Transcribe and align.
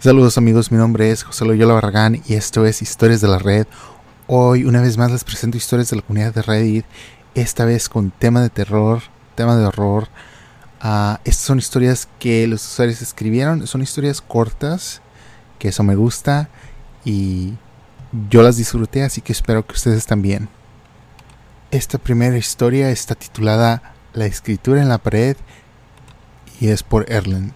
Saludos 0.00 0.38
amigos, 0.38 0.70
mi 0.70 0.78
nombre 0.78 1.10
es 1.10 1.24
José 1.24 1.44
Loyola 1.44 1.74
Barragán 1.74 2.22
y 2.24 2.34
esto 2.34 2.64
es 2.64 2.82
Historias 2.82 3.20
de 3.20 3.26
la 3.26 3.40
Red. 3.40 3.66
Hoy 4.28 4.62
una 4.62 4.80
vez 4.80 4.96
más 4.96 5.10
les 5.10 5.24
presento 5.24 5.56
historias 5.56 5.90
de 5.90 5.96
la 5.96 6.02
comunidad 6.02 6.32
de 6.32 6.42
Reddit, 6.42 6.84
esta 7.34 7.64
vez 7.64 7.88
con 7.88 8.12
tema 8.12 8.40
de 8.40 8.48
terror, 8.48 9.02
tema 9.34 9.56
de 9.56 9.66
horror. 9.66 10.06
Uh, 10.84 11.16
estas 11.24 11.42
son 11.42 11.58
historias 11.58 12.08
que 12.20 12.46
los 12.46 12.64
usuarios 12.64 13.02
escribieron, 13.02 13.66
son 13.66 13.82
historias 13.82 14.20
cortas, 14.20 15.02
que 15.58 15.70
eso 15.70 15.82
me 15.82 15.96
gusta 15.96 16.48
y 17.04 17.54
yo 18.30 18.42
las 18.42 18.56
disfruté, 18.56 19.02
así 19.02 19.20
que 19.20 19.32
espero 19.32 19.66
que 19.66 19.74
ustedes 19.74 20.06
también. 20.06 20.48
Esta 21.72 21.98
primera 21.98 22.38
historia 22.38 22.90
está 22.90 23.16
titulada 23.16 23.94
La 24.12 24.26
escritura 24.26 24.80
en 24.80 24.90
la 24.90 24.98
pared 24.98 25.36
y 26.60 26.68
es 26.68 26.84
por 26.84 27.10
Erland. 27.10 27.54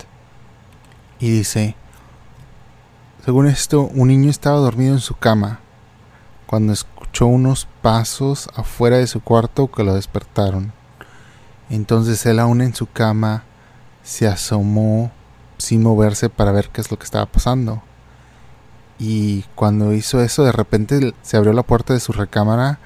Y 1.21 1.31
dice, 1.31 1.77
según 3.25 3.47
esto, 3.47 3.89
un 3.95 4.09
niño 4.09 4.31
estaba 4.31 4.59
dormido 4.59 4.95
en 4.95 5.01
su 5.01 5.15
cama 5.15 5.61
cuando 6.47 6.73
escuchó 6.73 7.27
unos 7.27 7.69
pasos 7.81 8.49
afuera 8.57 8.99
de 8.99 9.07
su 9.07 9.21
cuarto 9.21 9.71
que 9.71 9.85
lo 9.85 9.95
despertaron. 9.95 10.73
Entonces 11.71 12.27
él 12.27 12.41
aún 12.41 12.61
en 12.61 12.75
su 12.75 12.91
cama 12.91 13.45
se 14.03 14.27
asomó 14.27 15.13
sin 15.57 15.85
moverse 15.85 16.31
para 16.31 16.51
ver 16.51 16.71
qué 16.71 16.81
es 16.81 16.91
lo 16.91 16.99
que 16.99 17.05
estaba 17.05 17.27
pasando. 17.27 17.81
Y 18.99 19.43
cuando 19.55 19.93
hizo 19.93 20.21
eso, 20.21 20.43
de 20.43 20.53
repente 20.53 21.15
se 21.23 21.37
abrió 21.37 21.53
la 21.53 21.63
puerta 21.63 21.95
de 21.95 22.01
su 22.01 22.13
recámara 22.13 22.81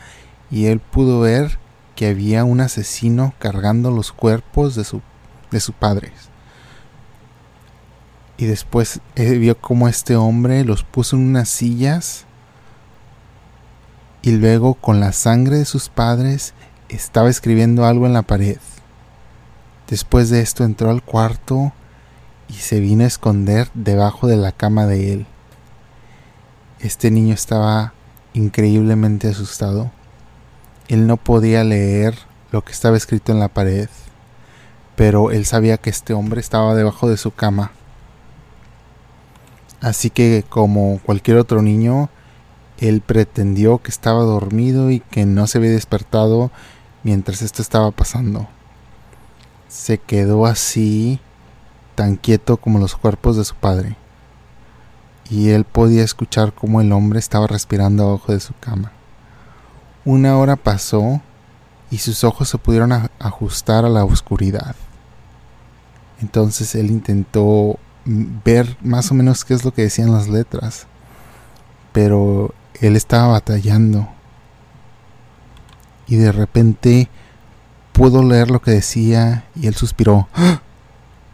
y 0.50 0.66
él 0.66 0.80
pudo 0.80 1.20
ver 1.20 1.58
que 1.94 2.08
había 2.08 2.44
un 2.44 2.60
asesino 2.60 3.32
cargando 3.38 3.90
los 3.90 4.12
cuerpos 4.12 4.74
de, 4.74 4.84
su, 4.84 5.00
de 5.50 5.60
sus 5.60 5.74
padres. 5.74 6.12
Y 8.38 8.46
después 8.46 9.00
eh, 9.14 9.38
vio 9.38 9.58
como 9.58 9.88
este 9.88 10.16
hombre 10.16 10.64
los 10.64 10.82
puso 10.82 11.16
en 11.16 11.22
unas 11.22 11.48
sillas 11.48 12.26
y 14.22 14.32
luego 14.32 14.74
con 14.74 15.00
la 15.00 15.12
sangre 15.12 15.58
de 15.58 15.64
sus 15.64 15.88
padres 15.88 16.52
estaba 16.88 17.30
escribiendo 17.30 17.86
algo 17.86 18.06
en 18.06 18.12
la 18.12 18.22
pared. 18.22 18.58
Después 19.88 20.30
de 20.30 20.40
esto 20.40 20.64
entró 20.64 20.90
al 20.90 21.02
cuarto 21.02 21.72
y 22.48 22.54
se 22.54 22.80
vino 22.80 23.04
a 23.04 23.06
esconder 23.06 23.70
debajo 23.74 24.26
de 24.26 24.36
la 24.36 24.52
cama 24.52 24.86
de 24.86 25.12
él. 25.12 25.26
Este 26.80 27.10
niño 27.10 27.34
estaba 27.34 27.92
increíblemente 28.34 29.28
asustado. 29.28 29.90
Él 30.88 31.06
no 31.06 31.16
podía 31.16 31.64
leer 31.64 32.18
lo 32.52 32.62
que 32.64 32.72
estaba 32.72 32.96
escrito 32.96 33.32
en 33.32 33.40
la 33.40 33.48
pared, 33.48 33.88
pero 34.94 35.30
él 35.30 35.46
sabía 35.46 35.78
que 35.78 35.90
este 35.90 36.12
hombre 36.14 36.40
estaba 36.40 36.74
debajo 36.74 37.08
de 37.08 37.16
su 37.16 37.30
cama. 37.30 37.70
Así 39.80 40.10
que 40.10 40.44
como 40.48 41.00
cualquier 41.04 41.36
otro 41.36 41.62
niño, 41.62 42.08
él 42.78 43.00
pretendió 43.00 43.78
que 43.78 43.90
estaba 43.90 44.22
dormido 44.22 44.90
y 44.90 45.00
que 45.00 45.26
no 45.26 45.46
se 45.46 45.58
había 45.58 45.70
despertado 45.70 46.50
mientras 47.02 47.42
esto 47.42 47.62
estaba 47.62 47.90
pasando. 47.90 48.48
Se 49.68 49.98
quedó 49.98 50.46
así, 50.46 51.20
tan 51.94 52.16
quieto 52.16 52.56
como 52.56 52.78
los 52.78 52.96
cuerpos 52.96 53.36
de 53.36 53.44
su 53.44 53.54
padre. 53.54 53.96
Y 55.28 55.50
él 55.50 55.64
podía 55.64 56.04
escuchar 56.04 56.52
cómo 56.52 56.80
el 56.80 56.92
hombre 56.92 57.18
estaba 57.18 57.46
respirando 57.46 58.04
abajo 58.04 58.32
de 58.32 58.40
su 58.40 58.54
cama. 58.60 58.92
Una 60.04 60.38
hora 60.38 60.56
pasó 60.56 61.20
y 61.90 61.98
sus 61.98 62.24
ojos 62.24 62.48
se 62.48 62.58
pudieron 62.58 62.92
ajustar 63.18 63.84
a 63.84 63.88
la 63.88 64.04
oscuridad. 64.04 64.76
Entonces 66.20 66.74
él 66.74 66.90
intentó 66.90 67.78
ver 68.06 68.76
más 68.80 69.10
o 69.10 69.14
menos 69.14 69.44
qué 69.44 69.54
es 69.54 69.64
lo 69.64 69.74
que 69.74 69.82
decían 69.82 70.12
las 70.12 70.28
letras. 70.28 70.86
Pero 71.92 72.54
él 72.80 72.96
estaba 72.96 73.28
batallando. 73.28 74.08
Y 76.06 76.16
de 76.16 76.32
repente 76.32 77.08
pudo 77.92 78.22
leer 78.22 78.50
lo 78.50 78.60
que 78.60 78.70
decía 78.70 79.44
y 79.54 79.66
él 79.66 79.74
suspiró 79.74 80.28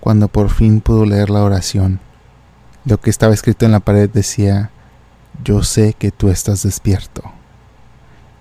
cuando 0.00 0.28
por 0.28 0.48
fin 0.48 0.80
pudo 0.80 1.04
leer 1.04 1.30
la 1.30 1.42
oración. 1.42 2.00
Lo 2.84 2.98
que 3.00 3.10
estaba 3.10 3.34
escrito 3.34 3.66
en 3.66 3.72
la 3.72 3.80
pared 3.80 4.10
decía, 4.10 4.70
yo 5.44 5.62
sé 5.62 5.94
que 5.94 6.10
tú 6.10 6.28
estás 6.28 6.62
despierto. 6.62 7.22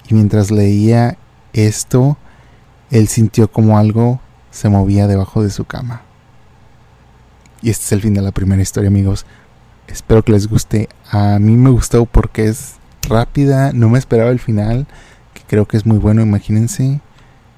Y 0.07 0.13
mientras 0.13 0.51
leía 0.51 1.17
esto, 1.53 2.17
él 2.89 3.07
sintió 3.07 3.51
como 3.51 3.77
algo 3.77 4.19
se 4.51 4.69
movía 4.69 5.07
debajo 5.07 5.43
de 5.43 5.49
su 5.49 5.65
cama. 5.65 6.01
Y 7.61 7.69
este 7.69 7.85
es 7.85 7.91
el 7.91 8.01
fin 8.01 8.13
de 8.13 8.21
la 8.21 8.31
primera 8.31 8.61
historia, 8.61 8.87
amigos. 8.87 9.25
Espero 9.87 10.23
que 10.23 10.31
les 10.31 10.47
guste. 10.47 10.89
A 11.09 11.37
mí 11.39 11.57
me 11.57 11.69
gustó 11.69 12.05
porque 12.05 12.45
es 12.47 12.75
rápida. 13.07 13.71
No 13.73 13.89
me 13.89 13.99
esperaba 13.99 14.31
el 14.31 14.39
final, 14.39 14.87
que 15.33 15.41
creo 15.47 15.67
que 15.67 15.77
es 15.77 15.85
muy 15.85 15.97
bueno. 15.97 16.21
Imagínense 16.21 17.01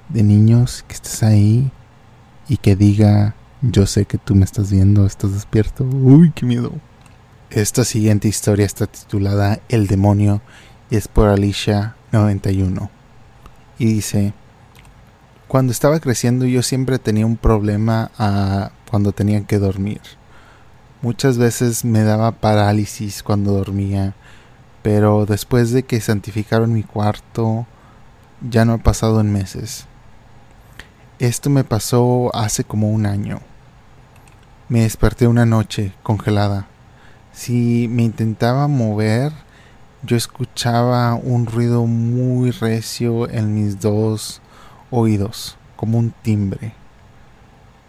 de 0.10 0.24
niños 0.24 0.84
que 0.88 0.96
estés 0.96 1.24
ahí 1.24 1.72
y 2.50 2.58
que 2.58 2.76
diga, 2.76 3.36
yo 3.62 3.86
sé 3.86 4.06
que 4.06 4.18
tú 4.18 4.36
me 4.36 4.44
estás 4.44 4.72
viendo, 4.72 5.06
estás 5.06 5.34
despierto. 5.34 5.86
Uy, 5.86 6.32
qué 6.36 6.46
miedo. 6.46 6.74
Esta 7.50 7.86
siguiente 7.86 8.28
historia 8.28 8.66
está 8.66 8.88
titulada 8.88 9.60
El 9.70 9.88
demonio 9.88 10.42
y 10.90 10.98
es 10.98 11.08
por 11.08 11.30
Alicia 11.30 11.96
91. 12.12 12.90
Y 13.80 13.86
dice, 13.86 14.34
cuando 15.48 15.72
estaba 15.72 16.00
creciendo 16.00 16.46
yo 16.46 16.62
siempre 16.62 17.00
tenía 17.00 17.26
un 17.26 17.38
problema 17.38 18.12
a 18.18 18.72
cuando 18.94 19.12
tenía 19.12 19.44
que 19.48 19.58
dormir. 19.58 20.02
Muchas 21.02 21.40
veces 21.40 21.84
me 21.84 22.04
daba 22.04 22.32
parálisis 22.32 23.24
cuando 23.24 23.54
dormía, 23.54 24.14
pero 24.84 25.26
después 25.26 25.72
de 25.72 25.82
que 25.82 26.00
santificaron 26.00 26.72
mi 26.72 26.84
cuarto, 26.84 27.66
ya 28.48 28.66
no 28.66 28.74
ha 28.74 28.78
pasado 28.78 29.20
en 29.20 29.34
meses. 29.34 29.88
Esto 31.18 31.50
me 31.50 31.64
pasó 31.64 32.30
hace 32.36 32.66
como 32.66 32.92
un 32.92 33.08
año. 33.08 33.40
Me 34.70 34.82
desperté 34.82 35.26
una 35.26 35.48
noche 35.48 35.96
congelada. 36.04 36.68
Si 37.32 37.88
me 37.90 38.04
intentaba 38.04 38.68
mover, 38.68 39.32
yo 40.04 40.16
escuchaba 40.16 41.16
un 41.16 41.48
ruido 41.48 41.88
muy 41.88 42.52
recio 42.52 43.28
en 43.28 43.56
mis 43.56 43.80
dos 43.80 44.40
oídos, 44.92 45.58
como 45.78 45.98
un 45.98 46.12
timbre 46.12 46.83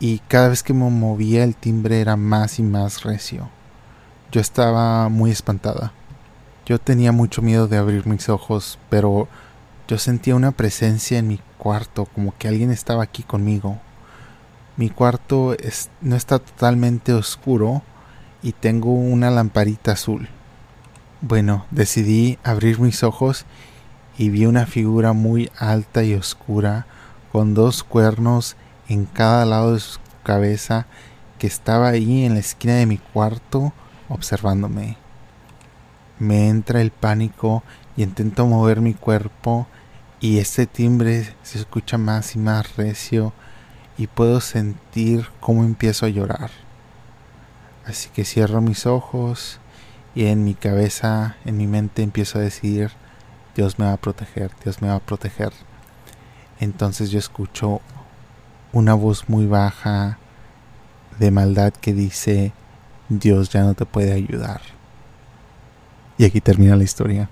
y 0.00 0.18
cada 0.28 0.48
vez 0.48 0.62
que 0.62 0.74
me 0.74 0.90
movía 0.90 1.44
el 1.44 1.54
timbre 1.54 2.00
era 2.00 2.16
más 2.16 2.58
y 2.58 2.62
más 2.62 3.02
recio. 3.02 3.48
Yo 4.32 4.40
estaba 4.40 5.08
muy 5.08 5.30
espantada. 5.30 5.92
Yo 6.66 6.78
tenía 6.78 7.12
mucho 7.12 7.42
miedo 7.42 7.68
de 7.68 7.76
abrir 7.76 8.06
mis 8.06 8.28
ojos, 8.28 8.78
pero 8.90 9.28
yo 9.86 9.98
sentía 9.98 10.34
una 10.34 10.50
presencia 10.50 11.18
en 11.18 11.28
mi 11.28 11.40
cuarto, 11.58 12.06
como 12.06 12.34
que 12.36 12.48
alguien 12.48 12.70
estaba 12.70 13.02
aquí 13.02 13.22
conmigo. 13.22 13.78
Mi 14.76 14.90
cuarto 14.90 15.56
no 16.00 16.16
está 16.16 16.38
totalmente 16.38 17.12
oscuro 17.12 17.82
y 18.42 18.52
tengo 18.52 18.92
una 18.92 19.30
lamparita 19.30 19.92
azul. 19.92 20.28
Bueno, 21.20 21.64
decidí 21.70 22.38
abrir 22.42 22.80
mis 22.80 23.02
ojos 23.02 23.46
y 24.18 24.30
vi 24.30 24.46
una 24.46 24.66
figura 24.66 25.12
muy 25.12 25.50
alta 25.58 26.02
y 26.02 26.14
oscura 26.14 26.86
con 27.30 27.54
dos 27.54 27.84
cuernos 27.84 28.56
en 28.88 29.06
cada 29.06 29.44
lado 29.44 29.74
de 29.74 29.80
su 29.80 29.98
cabeza 30.22 30.86
que 31.38 31.46
estaba 31.46 31.88
ahí 31.88 32.24
en 32.24 32.34
la 32.34 32.40
esquina 32.40 32.74
de 32.74 32.86
mi 32.86 32.98
cuarto 32.98 33.72
observándome. 34.08 34.96
Me 36.18 36.48
entra 36.48 36.80
el 36.80 36.90
pánico 36.90 37.62
y 37.96 38.02
intento 38.02 38.46
mover 38.46 38.80
mi 38.80 38.94
cuerpo 38.94 39.66
y 40.20 40.38
este 40.38 40.66
timbre 40.66 41.34
se 41.42 41.58
escucha 41.58 41.98
más 41.98 42.34
y 42.36 42.38
más 42.38 42.76
recio 42.76 43.32
y 43.98 44.06
puedo 44.06 44.40
sentir 44.40 45.28
cómo 45.40 45.64
empiezo 45.64 46.06
a 46.06 46.10
llorar. 46.10 46.50
Así 47.84 48.08
que 48.08 48.24
cierro 48.24 48.60
mis 48.60 48.86
ojos 48.86 49.58
y 50.14 50.26
en 50.26 50.44
mi 50.44 50.54
cabeza, 50.54 51.36
en 51.44 51.56
mi 51.56 51.66
mente 51.66 52.02
empiezo 52.02 52.38
a 52.38 52.42
decir, 52.42 52.92
Dios 53.54 53.78
me 53.78 53.84
va 53.84 53.92
a 53.92 53.98
proteger, 53.98 54.52
Dios 54.62 54.80
me 54.80 54.88
va 54.88 54.96
a 54.96 55.00
proteger. 55.00 55.52
Entonces 56.60 57.10
yo 57.10 57.18
escucho 57.18 57.80
una 58.74 58.94
voz 58.94 59.28
muy 59.28 59.46
baja 59.46 60.18
de 61.18 61.30
maldad 61.30 61.72
que 61.72 61.94
dice, 61.94 62.52
Dios 63.08 63.48
ya 63.48 63.62
no 63.62 63.74
te 63.74 63.86
puede 63.86 64.12
ayudar. 64.12 64.60
Y 66.18 66.24
aquí 66.24 66.40
termina 66.40 66.76
la 66.76 66.84
historia. 66.84 67.30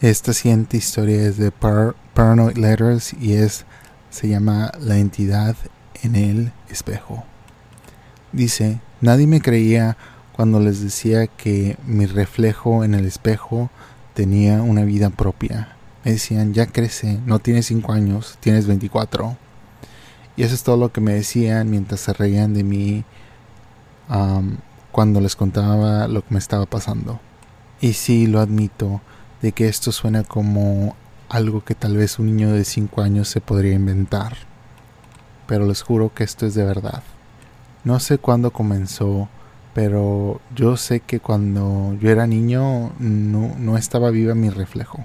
Esta 0.00 0.32
siguiente 0.32 0.76
historia 0.76 1.22
es 1.22 1.36
de 1.36 1.50
Paranoid 1.50 2.56
Letters 2.56 3.12
y 3.20 3.34
es 3.34 3.66
se 4.10 4.28
llama 4.28 4.70
La 4.80 4.98
entidad 4.98 5.56
en 6.02 6.14
el 6.14 6.52
espejo. 6.68 7.24
Dice, 8.32 8.80
nadie 9.00 9.26
me 9.26 9.40
creía 9.40 9.96
cuando 10.32 10.60
les 10.60 10.80
decía 10.80 11.26
que 11.26 11.76
mi 11.86 12.06
reflejo 12.06 12.84
en 12.84 12.94
el 12.94 13.04
espejo 13.04 13.70
tenía 14.14 14.62
una 14.62 14.84
vida 14.84 15.10
propia. 15.10 15.76
Me 16.04 16.12
decían, 16.12 16.54
ya 16.54 16.66
crece, 16.66 17.18
no 17.26 17.40
tienes 17.40 17.66
5 17.66 17.92
años, 17.92 18.38
tienes 18.40 18.66
24. 18.68 19.36
Y 20.36 20.42
eso 20.42 20.54
es 20.54 20.62
todo 20.62 20.76
lo 20.76 20.92
que 20.92 21.00
me 21.00 21.14
decían 21.14 21.70
mientras 21.70 22.00
se 22.00 22.12
reían 22.12 22.54
de 22.54 22.64
mí 22.64 23.04
cuando 24.92 25.20
les 25.20 25.36
contaba 25.36 26.08
lo 26.08 26.22
que 26.22 26.34
me 26.34 26.38
estaba 26.38 26.66
pasando. 26.66 27.20
Y 27.80 27.94
sí, 27.94 28.26
lo 28.26 28.40
admito, 28.40 29.00
de 29.42 29.52
que 29.52 29.68
esto 29.68 29.92
suena 29.92 30.24
como 30.24 30.96
algo 31.28 31.64
que 31.64 31.74
tal 31.74 31.96
vez 31.96 32.18
un 32.18 32.26
niño 32.26 32.52
de 32.52 32.64
5 32.64 33.02
años 33.02 33.28
se 33.28 33.40
podría 33.40 33.74
inventar. 33.74 34.36
Pero 35.46 35.66
les 35.66 35.82
juro 35.82 36.12
que 36.14 36.24
esto 36.24 36.46
es 36.46 36.54
de 36.54 36.64
verdad. 36.64 37.02
No 37.84 38.00
sé 38.00 38.18
cuándo 38.18 38.50
comenzó, 38.52 39.28
pero 39.74 40.40
yo 40.54 40.76
sé 40.76 41.00
que 41.00 41.20
cuando 41.20 41.96
yo 42.00 42.08
era 42.08 42.26
niño 42.26 42.92
no, 42.98 43.76
estaba 43.76 44.10
viva 44.10 44.34
mi 44.34 44.48
reflejo. 44.48 45.04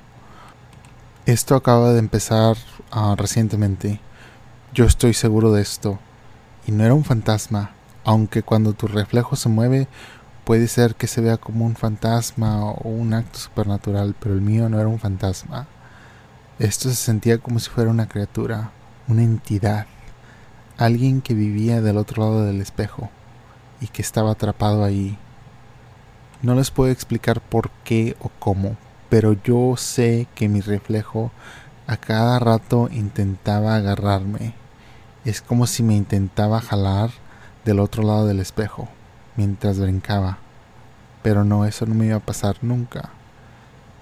Esto 1.26 1.56
acaba 1.56 1.92
de 1.92 2.00
empezar 2.00 2.56
ah, 2.92 3.16
recientemente. 3.18 4.00
Yo 4.72 4.86
estoy 4.86 5.16
seguro 5.16 5.52
de 5.52 5.64
esto. 5.64 5.98
Y 6.68 6.72
no 6.72 6.84
era 6.84 6.94
un 6.94 7.04
fantasma, 7.04 7.72
aunque 8.04 8.44
cuando 8.44 8.74
tu 8.74 8.88
reflejo 8.88 9.36
se 9.36 9.50
mueve 9.50 9.88
puede 10.44 10.68
ser 10.68 10.94
que 10.94 11.08
se 11.08 11.22
vea 11.22 11.38
como 11.38 11.66
un 11.66 11.76
fantasma 11.76 12.64
o 12.64 12.88
un 12.88 13.16
acto 13.16 13.40
supernatural, 13.40 14.16
pero 14.20 14.36
el 14.36 14.42
mío 14.42 14.70
no 14.70 14.80
era 14.80 14.88
un 14.88 15.00
fantasma. 15.00 15.66
Esto 16.60 16.90
se 16.90 16.96
sentía 16.96 17.40
como 17.40 17.60
si 17.60 17.72
fuera 17.72 17.90
una 17.90 18.08
criatura, 18.08 18.70
una 19.08 19.24
entidad, 19.24 19.88
alguien 20.78 21.22
que 21.22 21.34
vivía 21.34 21.82
del 21.82 21.98
otro 21.98 22.24
lado 22.24 22.46
del 22.46 22.62
espejo 22.62 23.10
y 23.82 23.88
que 23.88 24.04
estaba 24.04 24.32
atrapado 24.32 24.84
ahí. 24.84 25.18
No 26.44 26.54
les 26.54 26.70
puedo 26.70 26.92
explicar 26.92 27.42
por 27.42 27.72
qué 27.84 28.16
o 28.20 28.30
cómo, 28.38 28.78
pero 29.10 29.34
yo 29.34 29.76
sé 29.78 30.28
que 30.36 30.48
mi 30.48 30.62
reflejo 30.62 31.32
a 31.90 31.98
cada 31.98 32.38
rato 32.38 32.88
intentaba 32.92 33.76
agarrarme. 33.76 34.54
Es 35.26 35.42
como 35.42 35.66
si 35.66 35.82
me 35.82 35.96
intentaba 35.96 36.62
jalar 36.62 37.10
del 37.66 37.80
otro 37.80 38.04
lado 38.04 38.28
del 38.28 38.40
espejo 38.40 38.88
mientras 39.36 39.80
brincaba. 39.80 40.38
Pero 41.24 41.44
no, 41.44 41.66
eso 41.66 41.88
no 41.88 41.96
me 41.96 42.06
iba 42.06 42.18
a 42.18 42.20
pasar 42.20 42.58
nunca. 42.62 43.10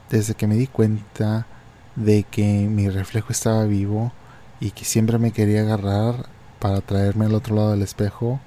Desde 0.09 0.33
que 0.33 0.47
me 0.47 0.55
di 0.55 0.67
cuenta 0.67 1.47
de 1.95 2.23
que 2.23 2.67
mi 2.69 2.89
reflejo 2.89 3.31
estaba 3.31 3.63
vivo 3.63 4.11
y 4.59 4.71
que 4.71 4.83
siempre 4.83 5.17
me 5.17 5.31
quería 5.31 5.61
agarrar 5.61 6.25
para 6.59 6.81
traerme 6.81 7.27
al 7.27 7.35
otro 7.35 7.55
lado 7.55 7.71
del 7.71 7.83
espejo, 7.83 8.41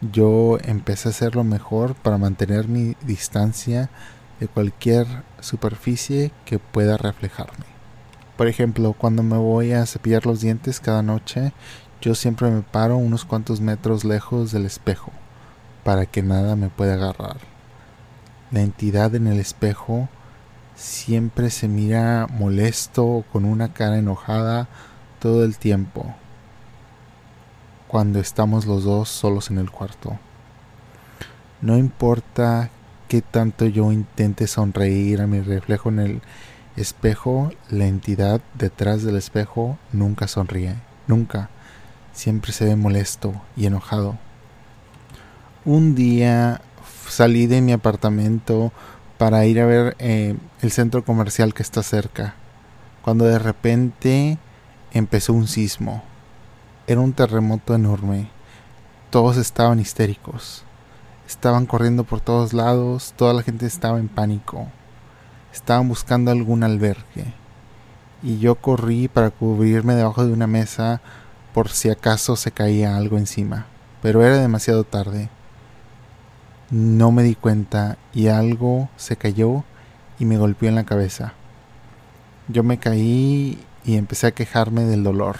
yo 0.00 0.58
empecé 0.62 1.08
a 1.08 1.10
hacer 1.10 1.34
lo 1.34 1.42
mejor 1.42 1.96
para 1.96 2.18
mantener 2.18 2.68
mi 2.68 2.94
distancia 3.02 3.90
de 4.38 4.46
cualquier 4.46 5.08
superficie 5.40 6.30
que 6.44 6.60
pueda 6.60 6.96
reflejarme. 6.96 7.69
Por 8.40 8.48
ejemplo, 8.48 8.94
cuando 8.94 9.22
me 9.22 9.36
voy 9.36 9.72
a 9.72 9.84
cepillar 9.84 10.24
los 10.24 10.40
dientes 10.40 10.80
cada 10.80 11.02
noche, 11.02 11.52
yo 12.00 12.14
siempre 12.14 12.50
me 12.50 12.62
paro 12.62 12.96
unos 12.96 13.26
cuantos 13.26 13.60
metros 13.60 14.02
lejos 14.02 14.50
del 14.50 14.64
espejo 14.64 15.12
para 15.84 16.06
que 16.06 16.22
nada 16.22 16.56
me 16.56 16.70
pueda 16.70 16.94
agarrar. 16.94 17.36
La 18.50 18.62
entidad 18.62 19.14
en 19.14 19.26
el 19.26 19.38
espejo 19.38 20.08
siempre 20.74 21.50
se 21.50 21.68
mira 21.68 22.28
molesto 22.30 23.26
con 23.30 23.44
una 23.44 23.74
cara 23.74 23.98
enojada 23.98 24.68
todo 25.18 25.44
el 25.44 25.58
tiempo 25.58 26.14
cuando 27.88 28.20
estamos 28.20 28.64
los 28.64 28.84
dos 28.84 29.10
solos 29.10 29.50
en 29.50 29.58
el 29.58 29.70
cuarto. 29.70 30.18
No 31.60 31.76
importa 31.76 32.70
qué 33.06 33.20
tanto 33.20 33.66
yo 33.66 33.92
intente 33.92 34.46
sonreír 34.46 35.20
a 35.20 35.26
mi 35.26 35.42
reflejo 35.42 35.90
en 35.90 35.98
el 35.98 36.22
espejo, 36.80 37.52
la 37.68 37.86
entidad 37.86 38.40
detrás 38.54 39.02
del 39.02 39.16
espejo 39.16 39.78
nunca 39.92 40.28
sonríe, 40.28 40.76
nunca. 41.06 41.50
Siempre 42.12 42.52
se 42.52 42.64
ve 42.64 42.76
molesto 42.76 43.34
y 43.56 43.66
enojado. 43.66 44.18
Un 45.64 45.94
día 45.94 46.60
salí 47.08 47.46
de 47.46 47.60
mi 47.60 47.72
apartamento 47.72 48.72
para 49.18 49.44
ir 49.44 49.60
a 49.60 49.66
ver 49.66 49.96
eh, 49.98 50.36
el 50.62 50.70
centro 50.70 51.04
comercial 51.04 51.52
que 51.52 51.62
está 51.62 51.82
cerca, 51.82 52.34
cuando 53.02 53.26
de 53.26 53.38
repente 53.38 54.38
empezó 54.92 55.32
un 55.32 55.46
sismo. 55.46 56.02
Era 56.86 57.00
un 57.00 57.12
terremoto 57.12 57.74
enorme. 57.74 58.30
Todos 59.10 59.36
estaban 59.36 59.80
histéricos. 59.80 60.64
Estaban 61.28 61.66
corriendo 61.66 62.04
por 62.04 62.20
todos 62.20 62.52
lados, 62.52 63.14
toda 63.16 63.34
la 63.34 63.42
gente 63.42 63.66
estaba 63.66 63.98
en 64.00 64.08
pánico. 64.08 64.66
Estaban 65.52 65.88
buscando 65.88 66.30
algún 66.30 66.62
albergue. 66.62 67.34
Y 68.22 68.38
yo 68.38 68.54
corrí 68.56 69.08
para 69.08 69.30
cubrirme 69.30 69.94
debajo 69.94 70.26
de 70.26 70.32
una 70.32 70.46
mesa 70.46 71.00
por 71.54 71.70
si 71.70 71.90
acaso 71.90 72.36
se 72.36 72.52
caía 72.52 72.96
algo 72.96 73.18
encima. 73.18 73.66
Pero 74.02 74.24
era 74.24 74.38
demasiado 74.38 74.84
tarde. 74.84 75.28
No 76.70 77.10
me 77.10 77.22
di 77.22 77.34
cuenta 77.34 77.98
y 78.14 78.28
algo 78.28 78.88
se 78.96 79.16
cayó 79.16 79.64
y 80.18 80.24
me 80.24 80.38
golpeó 80.38 80.68
en 80.68 80.76
la 80.76 80.84
cabeza. 80.84 81.32
Yo 82.48 82.62
me 82.62 82.78
caí 82.78 83.58
y 83.84 83.96
empecé 83.96 84.28
a 84.28 84.34
quejarme 84.34 84.84
del 84.84 85.02
dolor. 85.02 85.36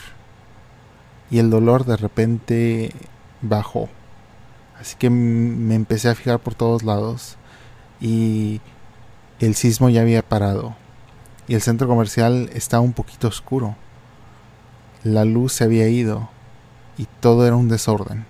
Y 1.31 1.39
el 1.39 1.51
dolor 1.51 1.85
de 1.85 1.97
repente 1.97 2.93
bajó. 3.43 3.89
Así 4.81 4.97
que 4.97 5.11
me 5.11 5.75
empecé 5.75 6.09
a 6.09 6.15
fijar 6.15 6.41
por 6.41 6.55
todos 6.55 6.83
lados 6.83 7.37
y 8.01 8.61
el 9.41 9.55
sismo 9.55 9.89
ya 9.89 10.03
había 10.03 10.23
parado. 10.23 10.77
Y 11.49 11.55
el 11.55 11.63
centro 11.63 11.89
comercial 11.89 12.51
estaba 12.55 12.83
un 12.83 12.93
poquito 12.93 13.29
oscuro. 13.29 13.75
La 15.03 15.25
luz 15.25 15.55
se 15.55 15.65
había 15.65 15.89
ido 15.89 16.29
y 16.99 17.07
todo 17.21 17.47
era 17.47 17.57
un 17.57 17.69
desorden. 17.69 18.27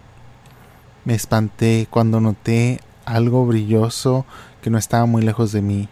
Me 1.04 1.14
espanté 1.14 1.88
cuando 1.90 2.20
noté 2.20 2.80
algo 3.04 3.44
brilloso 3.44 4.24
que 4.62 4.70
no 4.70 4.78
estaba 4.78 5.06
muy 5.06 5.22
lejos 5.22 5.52
de 5.52 5.62
mí. 5.62 5.88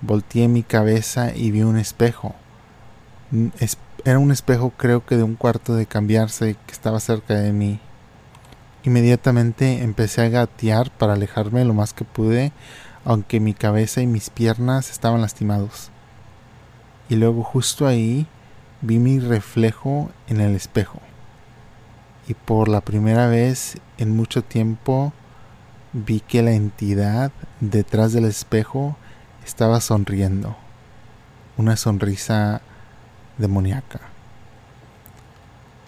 Volteé 0.00 0.46
mi 0.46 0.62
cabeza 0.62 1.34
y 1.34 1.50
vi 1.50 1.62
un 1.62 1.76
espejo. 1.76 2.34
era 4.04 4.18
un 4.18 4.30
espejo 4.30 4.70
creo 4.76 5.04
que 5.04 5.16
de 5.16 5.24
un 5.24 5.34
cuarto 5.34 5.74
de 5.74 5.86
cambiarse 5.86 6.56
que 6.66 6.72
estaba 6.72 7.00
cerca 7.00 7.34
de 7.34 7.52
mí. 7.52 7.80
Inmediatamente 8.84 9.82
empecé 9.82 10.22
a 10.22 10.28
gatear 10.28 10.90
para 10.92 11.14
alejarme 11.14 11.64
lo 11.64 11.74
más 11.74 11.92
que 11.92 12.04
pude, 12.04 12.52
aunque 13.06 13.40
mi 13.40 13.54
cabeza 13.54 14.02
y 14.02 14.06
mis 14.06 14.28
piernas 14.28 14.90
estaban 14.90 15.22
lastimados. 15.22 15.90
Y 17.08 17.14
luego 17.14 17.44
justo 17.44 17.86
ahí 17.86 18.26
vi 18.82 18.98
mi 18.98 19.20
reflejo 19.20 20.10
en 20.26 20.40
el 20.40 20.56
espejo. 20.56 21.00
Y 22.26 22.34
por 22.34 22.68
la 22.68 22.80
primera 22.80 23.28
vez 23.28 23.78
en 23.96 24.10
mucho 24.10 24.42
tiempo 24.42 25.12
vi 25.92 26.18
que 26.18 26.42
la 26.42 26.50
entidad 26.50 27.30
detrás 27.60 28.12
del 28.12 28.24
espejo 28.24 28.96
estaba 29.46 29.80
sonriendo, 29.80 30.56
una 31.56 31.76
sonrisa 31.76 32.60
demoníaca. 33.38 34.00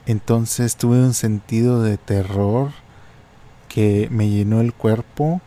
Entonces 0.07 0.77
tuve 0.77 0.99
un 0.99 1.15
sentido 1.15 1.83
de 1.83 1.99
terror 1.99 2.71
que 3.69 4.09
me 4.13 4.31
llenó 4.31 4.61
el 4.61 4.73
cuerpo, 4.73 5.41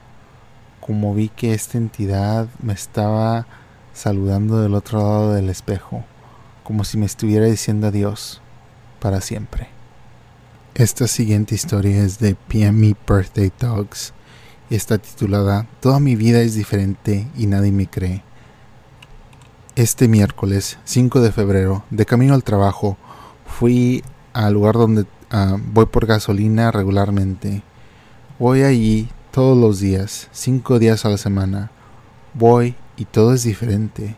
como 0.91 1.13
vi 1.13 1.29
que 1.29 1.53
esta 1.53 1.77
entidad 1.77 2.49
me 2.61 2.73
estaba 2.73 3.47
saludando 3.93 4.61
del 4.61 4.73
otro 4.73 4.99
lado 4.99 5.33
del 5.33 5.49
espejo, 5.49 6.03
como 6.65 6.83
si 6.83 6.97
me 6.97 7.05
estuviera 7.05 7.45
diciendo 7.45 7.87
adiós 7.87 8.41
para 8.99 9.21
siempre. 9.21 9.69
Esta 10.75 11.07
siguiente 11.07 11.55
historia 11.55 12.03
es 12.03 12.19
de 12.19 12.35
PME 12.35 12.97
Birthday 13.07 13.53
Dogs 13.57 14.11
está 14.69 14.97
titulada 14.97 15.65
Toda 15.79 16.01
mi 16.01 16.17
vida 16.17 16.41
es 16.41 16.55
diferente 16.55 17.25
y 17.37 17.45
nadie 17.45 17.71
me 17.71 17.87
cree. 17.87 18.21
Este 19.77 20.09
miércoles 20.09 20.77
5 20.83 21.21
de 21.21 21.31
febrero, 21.31 21.85
de 21.89 22.05
camino 22.05 22.33
al 22.33 22.43
trabajo, 22.43 22.97
fui 23.45 24.03
al 24.33 24.55
lugar 24.55 24.75
donde 24.75 25.05
ah, 25.29 25.55
voy 25.57 25.85
por 25.85 26.05
gasolina 26.05 26.69
regularmente. 26.69 27.63
Voy 28.39 28.63
allí 28.63 29.07
todos 29.31 29.57
los 29.57 29.79
días, 29.79 30.27
cinco 30.33 30.77
días 30.77 31.05
a 31.05 31.09
la 31.09 31.17
semana. 31.17 31.71
Voy 32.33 32.75
y 32.97 33.05
todo 33.05 33.33
es 33.33 33.43
diferente. 33.43 34.15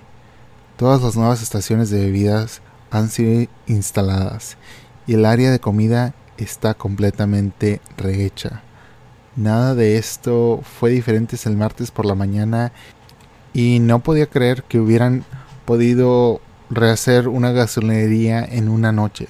Todas 0.75 1.03
las 1.03 1.15
nuevas 1.15 1.43
estaciones 1.43 1.91
de 1.91 1.99
bebidas 1.99 2.61
han 2.89 3.09
sido 3.09 3.47
instaladas 3.67 4.57
y 5.05 5.13
el 5.13 5.25
área 5.25 5.51
de 5.51 5.59
comida 5.59 6.15
está 6.37 6.73
completamente 6.73 7.79
rehecha. 7.95 8.63
Nada 9.35 9.75
de 9.75 9.97
esto 9.97 10.61
fue 10.79 10.89
diferente 10.89 11.37
el 11.45 11.57
martes 11.57 11.91
por 11.91 12.05
la 12.05 12.15
mañana 12.15 12.71
y 13.53 13.79
no 13.79 13.99
podía 13.99 14.25
creer 14.25 14.63
que 14.63 14.79
hubieran 14.79 15.25
podido 15.65 16.41
rehacer 16.71 17.27
una 17.27 17.51
gasolinería 17.51 18.43
en 18.43 18.67
una 18.67 18.91
noche. 18.91 19.27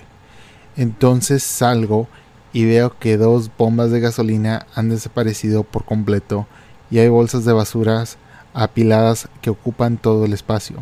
Entonces 0.78 1.44
salgo 1.44 2.08
y 2.54 2.66
veo 2.66 2.98
que 2.98 3.18
dos 3.18 3.52
bombas 3.58 3.92
de 3.92 4.00
gasolina 4.00 4.68
han 4.76 4.90
desaparecido 4.90 5.64
por 5.64 5.84
completo 5.84 6.48
y 6.90 7.00
hay 7.00 7.10
bolsas 7.10 7.44
de 7.44 7.54
basuras 7.54 8.18
apiladas 8.54 9.28
que 9.42 9.50
ocupan 9.50 9.98
todo 9.98 10.26
el 10.26 10.34
espacio. 10.34 10.78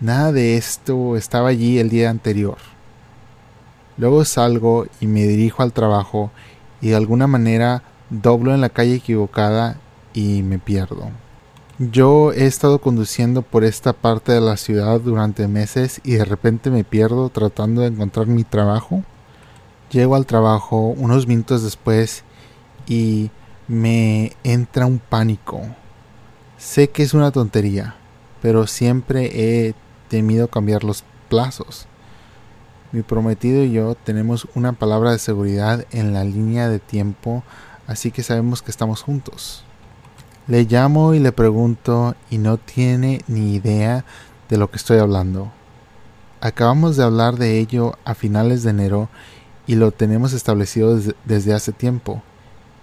Nada 0.00 0.32
de 0.32 0.56
esto 0.56 1.16
estaba 1.16 1.50
allí 1.50 1.78
el 1.78 1.90
día 1.90 2.10
anterior. 2.10 2.56
Luego 3.98 4.24
salgo 4.24 4.86
y 5.00 5.06
me 5.06 5.22
dirijo 5.28 5.62
al 5.62 5.72
trabajo 5.72 6.30
y 6.80 6.88
de 6.88 6.96
alguna 6.96 7.26
manera 7.26 7.82
doblo 8.10 8.54
en 8.54 8.62
la 8.62 8.70
calle 8.70 8.94
equivocada 8.94 9.76
y 10.14 10.42
me 10.42 10.58
pierdo. 10.58 11.10
Yo 11.78 12.32
he 12.32 12.46
estado 12.46 12.80
conduciendo 12.80 13.42
por 13.42 13.64
esta 13.64 13.92
parte 13.92 14.32
de 14.32 14.40
la 14.40 14.56
ciudad 14.56 15.00
durante 15.00 15.48
meses 15.48 16.00
y 16.04 16.12
de 16.12 16.24
repente 16.24 16.70
me 16.70 16.84
pierdo 16.84 17.28
tratando 17.28 17.82
de 17.82 17.88
encontrar 17.88 18.26
mi 18.26 18.44
trabajo. 18.44 19.02
Llego 19.92 20.16
al 20.16 20.24
trabajo 20.24 20.86
unos 20.86 21.26
minutos 21.26 21.62
después 21.62 22.24
y 22.86 23.30
me 23.68 24.32
entra 24.42 24.86
un 24.86 24.98
pánico. 24.98 25.60
Sé 26.56 26.88
que 26.88 27.02
es 27.02 27.12
una 27.12 27.30
tontería, 27.30 27.94
pero 28.40 28.66
siempre 28.66 29.30
he 29.34 29.74
temido 30.08 30.48
cambiar 30.48 30.82
los 30.82 31.04
plazos. 31.28 31.86
Mi 32.90 33.02
prometido 33.02 33.64
y 33.64 33.72
yo 33.72 33.94
tenemos 33.94 34.48
una 34.54 34.72
palabra 34.72 35.12
de 35.12 35.18
seguridad 35.18 35.84
en 35.90 36.14
la 36.14 36.24
línea 36.24 36.70
de 36.70 36.78
tiempo, 36.78 37.42
así 37.86 38.10
que 38.10 38.22
sabemos 38.22 38.62
que 38.62 38.70
estamos 38.70 39.02
juntos. 39.02 39.62
Le 40.46 40.64
llamo 40.64 41.12
y 41.12 41.18
le 41.18 41.32
pregunto 41.32 42.16
y 42.30 42.38
no 42.38 42.56
tiene 42.56 43.20
ni 43.28 43.56
idea 43.56 44.06
de 44.48 44.56
lo 44.56 44.70
que 44.70 44.78
estoy 44.78 45.00
hablando. 45.00 45.52
Acabamos 46.40 46.96
de 46.96 47.04
hablar 47.04 47.36
de 47.36 47.58
ello 47.58 47.98
a 48.06 48.14
finales 48.14 48.62
de 48.62 48.70
enero 48.70 49.10
y 49.66 49.76
lo 49.76 49.92
tenemos 49.92 50.32
establecido 50.32 50.98
desde, 51.24 51.54
hace 51.54 51.72
tiempo. 51.72 52.22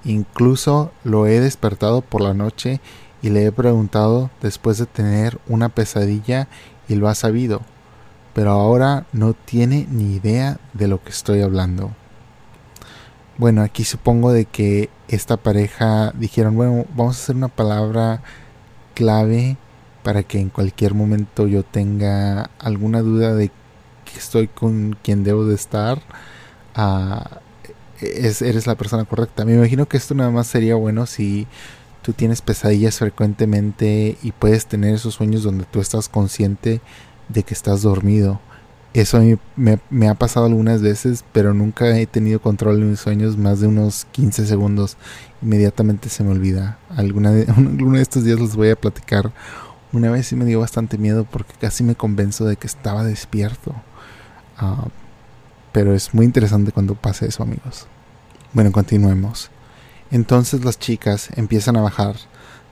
Incluso 0.06 0.92
lo 1.04 1.28
he 1.28 1.40
despertado 1.40 2.02
por 2.02 2.22
la 2.22 2.34
noche 2.34 2.80
y 3.22 3.30
le 3.30 3.46
he 3.46 3.52
preguntado 3.52 4.30
después 4.42 4.78
de 4.78 4.86
tener 4.86 5.40
una 5.48 5.70
pesadilla 5.70 6.48
y 6.88 6.96
lo 6.96 7.10
ha 7.10 7.16
sabido, 7.16 7.62
pero 8.34 8.52
ahora 8.52 9.06
no 9.12 9.34
tiene 9.34 9.88
ni 9.90 10.16
idea 10.16 10.60
de 10.74 10.88
lo 10.88 11.04
que 11.04 11.10
estoy 11.10 11.42
hablando. 11.42 11.92
Bueno, 13.38 13.62
aquí 13.62 13.84
supongo 13.84 14.32
de 14.32 14.46
que 14.46 14.90
esta 15.08 15.38
pareja 15.38 16.12
dijeron, 16.12 16.56
bueno, 16.56 16.86
vamos 16.96 17.18
a 17.18 17.24
hacer 17.24 17.36
una 17.36 17.48
palabra 17.48 18.22
clave 18.96 19.58
para 20.04 20.24
que 20.24 20.40
en 20.40 20.50
cualquier 20.50 20.94
momento 20.94 21.48
yo 21.48 21.64
tenga 21.64 22.50
alguna 22.60 23.02
duda 23.02 23.36
de 23.36 23.50
que 23.50 24.18
estoy 24.18 24.48
con 24.48 24.98
quien 25.04 25.24
debo 25.24 25.46
de 25.46 25.56
estar 25.56 26.02
eres 28.02 28.68
la 28.68 28.76
persona 28.76 29.06
correcta. 29.06 29.46
Me 29.46 29.56
imagino 29.56 29.88
que 29.88 29.98
esto 29.98 30.16
nada 30.16 30.32
más 30.32 30.48
sería 30.48 30.76
bueno 30.76 31.06
si 31.06 31.48
tú 32.02 32.14
tienes 32.14 32.42
pesadillas 32.42 32.98
frecuentemente 33.00 34.18
y 34.24 34.32
puedes 34.32 34.66
tener 34.66 34.96
esos 34.96 35.16
sueños 35.16 35.44
donde 35.44 35.66
tú 35.66 35.80
estás 35.80 36.10
consciente 36.10 36.82
de 37.28 37.44
que 37.44 37.54
estás 37.54 37.82
dormido. 37.82 38.40
Eso 38.94 39.18
a 39.18 39.20
mí 39.20 39.38
me, 39.56 40.08
ha 40.08 40.16
pasado 40.16 40.48
algunas 40.48 40.82
veces, 40.82 41.24
pero 41.32 41.54
nunca 41.54 41.96
he 42.00 42.08
tenido 42.08 42.42
control 42.42 42.80
de 42.80 42.88
mis 42.88 43.00
sueños 43.00 43.38
más 43.38 43.60
de 43.60 43.68
unos 43.68 44.06
15 44.12 44.48
segundos. 44.48 44.98
Inmediatamente 45.44 46.10
se 46.10 46.24
me 46.24 46.32
olvida. 46.32 46.80
De, 46.98 47.46
alguno 47.56 47.98
de 47.98 48.02
estos 48.02 48.24
días 48.24 48.40
les 48.40 48.56
voy 48.56 48.72
a 48.72 48.76
platicar. 48.76 49.32
Una 49.94 50.10
vez 50.10 50.28
sí 50.28 50.36
me 50.36 50.46
dio 50.46 50.60
bastante 50.60 50.98
miedo 50.98 51.26
porque 51.30 51.54
casi 51.60 51.84
me 51.84 51.96
convenzo 51.96 52.46
de 52.46 52.56
que 52.56 52.66
estaba 52.66 53.04
despierto. 53.04 53.76
Ah, 54.58 54.88
pero 55.72 55.94
es 55.94 56.14
muy 56.14 56.26
interesante 56.26 56.72
cuando 56.72 56.96
pasa 56.96 57.26
eso, 57.26 57.44
amigos. 57.44 57.88
Bueno, 58.54 58.72
continuemos. 58.72 59.52
Entonces 60.12 60.66
las 60.66 60.80
chicas 60.80 61.30
empiezan 61.36 61.78
a 61.78 61.82
bajar. 61.82 62.16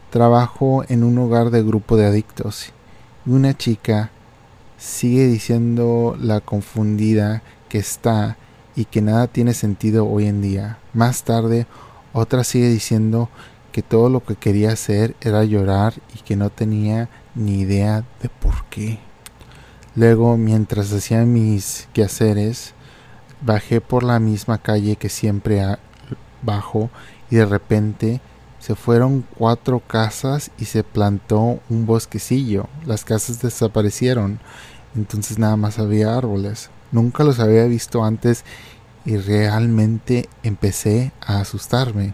Trabajo 0.10 0.84
en 0.90 1.04
un 1.04 1.18
hogar 1.20 1.52
de 1.52 1.64
grupo 1.64 1.98
de 1.98 2.06
adictos. 2.06 2.74
Y 3.26 3.32
una 3.32 3.56
chica 3.56 4.12
sigue 4.78 5.28
diciendo 5.28 6.18
la 6.20 6.40
confundida 6.40 7.44
que 7.70 7.78
está 7.78 8.38
y 8.76 8.86
que 8.86 9.02
nada 9.02 9.28
tiene 9.28 9.54
sentido 9.54 10.08
hoy 10.08 10.28
en 10.28 10.42
día. 10.42 10.80
Más 10.94 11.24
tarde, 11.24 11.68
otra 12.14 12.44
sigue 12.44 12.70
diciendo 12.70 13.30
que 13.72 13.82
todo 13.84 14.10
lo 14.10 14.24
que 14.24 14.36
quería 14.36 14.72
hacer 14.72 15.16
era 15.22 15.44
llorar 15.44 15.94
y 16.16 16.20
que 16.20 16.36
no 16.36 16.50
tenía 16.50 17.10
ni 17.36 17.60
idea 17.60 18.04
de 18.22 18.30
por 18.30 18.66
qué. 18.72 19.00
Luego, 19.96 20.38
mientras 20.38 20.92
hacía 20.94 21.26
mis 21.26 21.88
quehaceres, 21.94 22.74
Bajé 23.42 23.82
por 23.82 24.04
la 24.04 24.20
misma 24.20 24.58
calle 24.58 24.96
que 24.96 25.10
siempre 25.10 25.62
bajo 26.42 26.90
y 27.30 27.36
de 27.36 27.46
repente 27.46 28.22
se 28.60 28.76
fueron 28.76 29.26
cuatro 29.38 29.80
casas 29.80 30.52
y 30.58 30.66
se 30.66 30.84
plantó 30.84 31.60
un 31.70 31.86
bosquecillo. 31.86 32.68
Las 32.86 33.06
casas 33.06 33.42
desaparecieron, 33.42 34.40
entonces 34.96 35.38
nada 35.38 35.56
más 35.56 35.80
había 35.80 36.18
árboles. 36.18 36.70
Nunca 36.92 37.24
los 37.24 37.40
había 37.40 37.66
visto 37.66 38.04
antes 38.04 38.44
y 39.06 39.18
realmente 39.18 40.28
empecé 40.44 41.12
a 41.22 41.40
asustarme. 41.40 42.14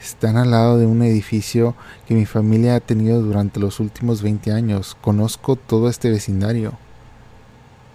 Están 0.00 0.36
al 0.36 0.50
lado 0.50 0.78
de 0.78 0.86
un 0.86 1.02
edificio 1.02 1.74
que 2.06 2.14
mi 2.14 2.26
familia 2.26 2.76
ha 2.76 2.80
tenido 2.80 3.22
durante 3.22 3.58
los 3.58 3.80
últimos 3.80 4.22
20 4.22 4.52
años. 4.52 4.96
Conozco 5.00 5.56
todo 5.56 5.88
este 5.88 6.10
vecindario. 6.10 6.74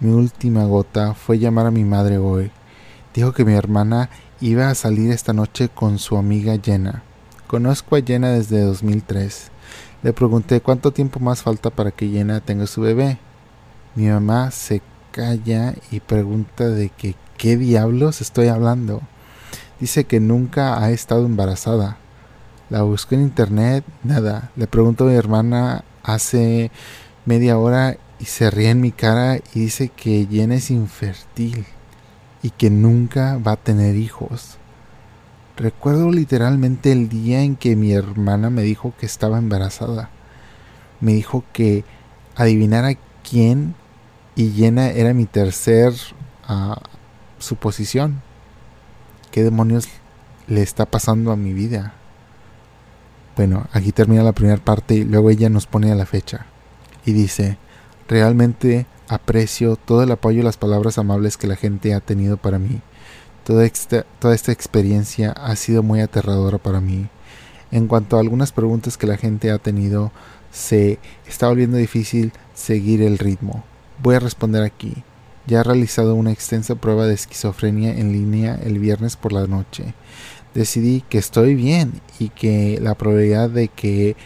Mi 0.02 0.10
última 0.10 0.64
gota 0.64 1.14
fue 1.14 1.38
llamar 1.38 1.66
a 1.66 1.70
mi 1.70 1.84
madre 1.84 2.18
hoy. 2.18 2.50
Dijo 3.14 3.32
que 3.32 3.44
mi 3.44 3.52
hermana 3.52 4.10
iba 4.40 4.68
a 4.68 4.74
salir 4.74 5.12
esta 5.12 5.32
noche 5.32 5.68
con 5.68 6.00
su 6.00 6.16
amiga 6.16 6.58
Jenna. 6.60 7.04
Conozco 7.46 7.94
a 7.94 8.02
Jenna 8.02 8.30
desde 8.30 8.62
2003. 8.62 9.52
Le 10.02 10.12
pregunté 10.12 10.60
cuánto 10.60 10.90
tiempo 10.90 11.20
más 11.20 11.42
falta 11.42 11.70
para 11.70 11.92
que 11.92 12.08
Jenna 12.08 12.40
tenga 12.40 12.66
su 12.66 12.80
bebé. 12.80 13.18
Mi 13.94 14.08
mamá 14.08 14.50
se 14.50 14.82
calla 15.12 15.76
y 15.92 16.00
pregunta 16.00 16.68
de 16.68 16.88
que 16.88 17.14
qué 17.38 17.56
diablos 17.56 18.20
estoy 18.20 18.48
hablando. 18.48 19.02
Dice 19.78 20.02
que 20.02 20.18
nunca 20.18 20.82
ha 20.82 20.90
estado 20.90 21.26
embarazada. 21.26 21.96
La 22.70 22.82
busco 22.82 23.14
en 23.14 23.20
internet, 23.20 23.84
nada. 24.02 24.50
Le 24.56 24.66
pregunto 24.66 25.04
a 25.04 25.10
mi 25.10 25.14
hermana 25.14 25.84
hace 26.02 26.72
media 27.24 27.56
hora 27.56 27.96
y 28.22 28.26
se 28.26 28.50
ríe 28.50 28.70
en 28.70 28.80
mi 28.80 28.92
cara 28.92 29.38
y 29.52 29.58
dice 29.58 29.88
que 29.88 30.28
Jenna 30.30 30.54
es 30.54 30.70
infértil 30.70 31.66
y 32.40 32.50
que 32.50 32.70
nunca 32.70 33.36
va 33.38 33.52
a 33.52 33.56
tener 33.56 33.96
hijos. 33.96 34.58
Recuerdo 35.56 36.12
literalmente 36.12 36.92
el 36.92 37.08
día 37.08 37.42
en 37.42 37.56
que 37.56 37.74
mi 37.74 37.92
hermana 37.92 38.48
me 38.48 38.62
dijo 38.62 38.94
que 38.96 39.06
estaba 39.06 39.38
embarazada. 39.38 40.08
Me 41.00 41.14
dijo 41.14 41.42
que 41.52 41.84
adivinara 42.36 42.96
quién 43.28 43.74
y 44.36 44.52
Jenna 44.52 44.90
era 44.90 45.14
mi 45.14 45.26
tercer 45.26 45.92
uh, 46.48 46.76
suposición. 47.40 48.22
¿Qué 49.32 49.42
demonios 49.42 49.88
le 50.46 50.62
está 50.62 50.86
pasando 50.86 51.32
a 51.32 51.36
mi 51.36 51.52
vida? 51.52 51.94
Bueno, 53.36 53.66
aquí 53.72 53.90
termina 53.90 54.22
la 54.22 54.32
primera 54.32 54.62
parte 54.62 54.94
y 54.94 55.04
luego 55.04 55.30
ella 55.30 55.48
nos 55.48 55.66
pone 55.66 55.90
a 55.90 55.96
la 55.96 56.06
fecha. 56.06 56.46
Y 57.04 57.14
dice, 57.14 57.58
Realmente 58.12 58.84
aprecio 59.08 59.76
todo 59.76 60.02
el 60.02 60.12
apoyo 60.12 60.40
y 60.40 60.42
las 60.42 60.58
palabras 60.58 60.98
amables 60.98 61.38
que 61.38 61.46
la 61.46 61.56
gente 61.56 61.94
ha 61.94 62.00
tenido 62.00 62.36
para 62.36 62.58
mí. 62.58 62.82
Toda 63.42 63.64
esta, 63.64 64.52
experiencia 64.52 65.32
ha 65.32 65.56
sido 65.56 65.82
muy 65.82 66.00
aterradora 66.02 66.58
para 66.58 66.82
mí. 66.82 67.08
En 67.70 67.86
cuanto 67.86 68.18
a 68.18 68.20
algunas 68.20 68.52
preguntas 68.52 68.98
que 68.98 69.06
la 69.06 69.16
gente 69.16 69.50
ha 69.50 69.56
tenido, 69.56 70.12
se 70.50 70.98
está 71.26 71.48
volviendo 71.48 71.78
difícil 71.78 72.34
seguir 72.52 73.00
el 73.00 73.16
ritmo. 73.16 73.64
Voy 74.02 74.16
a 74.16 74.20
responder 74.20 74.62
aquí. 74.62 74.92
Ya 75.46 75.60
he 75.60 75.64
realizado 75.64 76.14
una 76.14 76.32
extensa 76.32 76.74
prueba 76.74 77.06
de 77.06 77.14
esquizofrenia 77.14 77.98
en 77.98 78.12
línea 78.12 78.60
el 78.62 78.78
viernes 78.78 79.16
por 79.16 79.32
la 79.32 79.46
noche. 79.46 79.94
Decidí 80.52 81.02
que 81.08 81.16
estoy 81.16 81.54
bien 81.54 82.02
y 82.18 82.28
que 82.28 82.78
la 82.78 82.94
probabilidad 82.94 83.48
de 83.48 83.68
que 83.68 84.16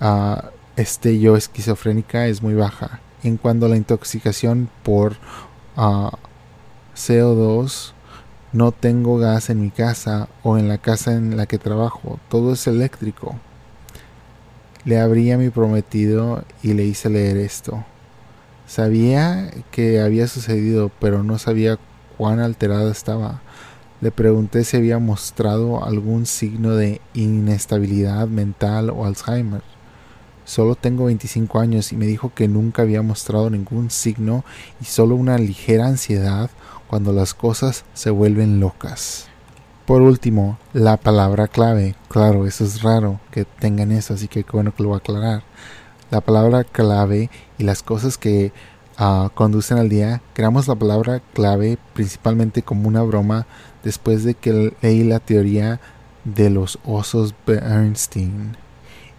uh, 0.00 0.40
esté 0.74 1.20
yo 1.20 1.36
esquizofrénica 1.36 2.26
es 2.26 2.42
muy 2.42 2.54
baja 2.54 3.00
en 3.22 3.36
cuanto 3.36 3.66
a 3.66 3.68
la 3.68 3.76
intoxicación 3.76 4.68
por 4.82 5.16
ah, 5.76 6.12
CO2, 6.96 7.92
no 8.52 8.72
tengo 8.72 9.18
gas 9.18 9.50
en 9.50 9.60
mi 9.60 9.70
casa 9.70 10.28
o 10.42 10.56
en 10.58 10.68
la 10.68 10.78
casa 10.78 11.12
en 11.12 11.36
la 11.36 11.46
que 11.46 11.58
trabajo, 11.58 12.18
todo 12.28 12.54
es 12.54 12.66
eléctrico. 12.66 13.36
Le 14.84 14.98
abrí 14.98 15.30
a 15.32 15.38
mi 15.38 15.50
prometido 15.50 16.44
y 16.62 16.72
le 16.72 16.84
hice 16.84 17.10
leer 17.10 17.36
esto. 17.36 17.84
Sabía 18.66 19.50
que 19.70 20.00
había 20.00 20.28
sucedido, 20.28 20.90
pero 21.00 21.22
no 21.22 21.38
sabía 21.38 21.78
cuán 22.16 22.40
alterada 22.40 22.90
estaba. 22.90 23.40
Le 24.00 24.10
pregunté 24.10 24.64
si 24.64 24.76
había 24.76 24.98
mostrado 24.98 25.84
algún 25.84 26.24
signo 26.26 26.74
de 26.74 27.00
inestabilidad 27.14 28.28
mental 28.28 28.90
o 28.90 29.04
Alzheimer. 29.04 29.62
Solo 30.48 30.76
tengo 30.76 31.04
25 31.04 31.60
años 31.60 31.92
y 31.92 31.96
me 31.96 32.06
dijo 32.06 32.32
que 32.34 32.48
nunca 32.48 32.80
había 32.80 33.02
mostrado 33.02 33.50
ningún 33.50 33.90
signo 33.90 34.46
y 34.80 34.86
solo 34.86 35.14
una 35.14 35.36
ligera 35.36 35.86
ansiedad 35.86 36.48
cuando 36.86 37.12
las 37.12 37.34
cosas 37.34 37.84
se 37.92 38.08
vuelven 38.08 38.58
locas. 38.58 39.26
Por 39.84 40.00
último, 40.00 40.58
la 40.72 40.96
palabra 40.96 41.48
clave. 41.48 41.96
Claro, 42.08 42.46
eso 42.46 42.64
es 42.64 42.80
raro 42.80 43.20
que 43.30 43.44
tengan 43.44 43.92
eso, 43.92 44.14
así 44.14 44.26
que 44.26 44.42
bueno 44.50 44.74
que 44.74 44.82
lo 44.82 44.88
voy 44.88 44.96
a 44.96 45.00
aclarar. 45.00 45.42
La 46.10 46.22
palabra 46.22 46.64
clave 46.64 47.28
y 47.58 47.64
las 47.64 47.82
cosas 47.82 48.16
que 48.16 48.50
ah, 48.96 49.30
conducen 49.34 49.76
al 49.76 49.90
día, 49.90 50.22
creamos 50.32 50.66
la 50.66 50.76
palabra 50.76 51.20
clave 51.34 51.76
principalmente 51.92 52.62
como 52.62 52.88
una 52.88 53.02
broma 53.02 53.46
después 53.84 54.24
de 54.24 54.32
que 54.32 54.74
leí 54.80 55.04
la 55.04 55.20
teoría 55.20 55.78
de 56.24 56.48
los 56.48 56.78
osos 56.86 57.34
Bernstein 57.46 58.56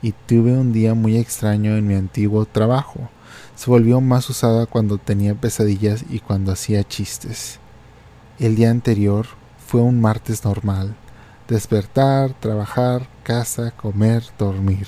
y 0.02 0.14
tuve 0.14 0.54
un 0.54 0.72
día 0.72 0.94
muy 0.94 1.18
extraño 1.18 1.76
en 1.76 1.88
mi 1.88 1.96
antiguo 1.96 2.46
trabajo. 2.46 3.10
Se 3.56 3.70
volvió 3.70 4.00
más 4.00 4.30
usada 4.30 4.66
cuando 4.66 4.98
tenía 4.98 5.36
pesadillas 5.36 6.06
y 6.10 6.20
cuando 6.20 6.52
hacía 6.52 6.88
chistes. 6.88 7.60
El 8.40 8.56
día 8.56 8.72
anterior 8.72 9.28
fue 9.68 9.82
un 9.82 10.00
martes 10.00 10.46
normal. 10.46 10.96
Despertar, 11.48 12.34
trabajar, 12.40 13.08
casa, 13.24 13.72
comer, 13.72 14.24
dormir. 14.38 14.88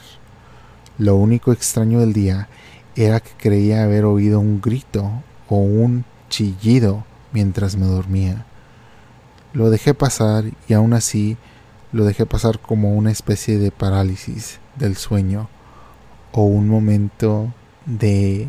Lo 0.98 1.16
único 1.16 1.52
extraño 1.52 2.00
del 2.00 2.14
día 2.14 2.48
era 2.96 3.20
que 3.20 3.32
creía 3.38 3.84
haber 3.84 4.06
oído 4.06 4.40
un 4.40 4.62
grito 4.62 5.12
o 5.50 5.58
un 5.58 6.06
chillido 6.30 7.04
mientras 7.34 7.76
me 7.76 7.88
dormía. 7.88 8.46
Lo 9.54 9.70
dejé 9.70 9.94
pasar 9.94 10.46
y 10.70 10.74
aún 10.74 10.94
así 10.94 11.36
lo 11.92 12.06
dejé 12.06 12.26
pasar 12.26 12.60
como 12.60 12.94
una 12.94 13.12
especie 13.12 13.58
de 13.58 13.72
parálisis 13.72 14.61
del 14.76 14.98
sueño 14.98 15.50
o 16.32 16.44
un 16.44 16.68
momento 16.68 17.54
de 17.86 18.48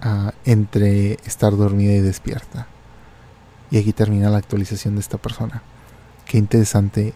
ah, 0.00 0.32
entre 0.44 1.14
estar 1.24 1.56
dormida 1.56 1.92
y 1.92 2.00
despierta. 2.00 2.66
Y 3.70 3.78
aquí 3.78 3.92
termina 3.92 4.30
la 4.30 4.38
actualización 4.38 4.94
de 4.94 5.00
esta 5.00 5.18
persona. 5.18 5.62
Qué 6.24 6.38
interesante. 6.38 7.14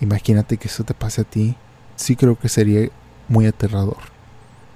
Imagínate 0.00 0.56
que 0.56 0.68
eso 0.68 0.84
te 0.84 0.94
pase 0.94 1.22
a 1.22 1.24
ti. 1.24 1.56
Sí 1.96 2.16
creo 2.16 2.38
que 2.38 2.48
sería 2.48 2.88
muy 3.28 3.46
aterrador. 3.46 3.98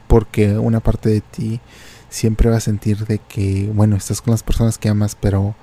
Porque 0.09 0.59
una 0.59 0.81
parte 0.81 1.09
de 1.09 1.21
ti 1.21 1.61
siempre 2.09 2.51
va 2.51 2.57
a 2.57 2.61
sentir 2.61 3.07
de 3.07 3.19
que, 3.19 3.71
bueno, 3.75 3.97
estás 3.97 4.21
con 4.21 4.33
las 4.33 4.43
personas 4.43 4.79
que 4.79 4.89
amas, 4.89 5.17
pero 5.17 5.55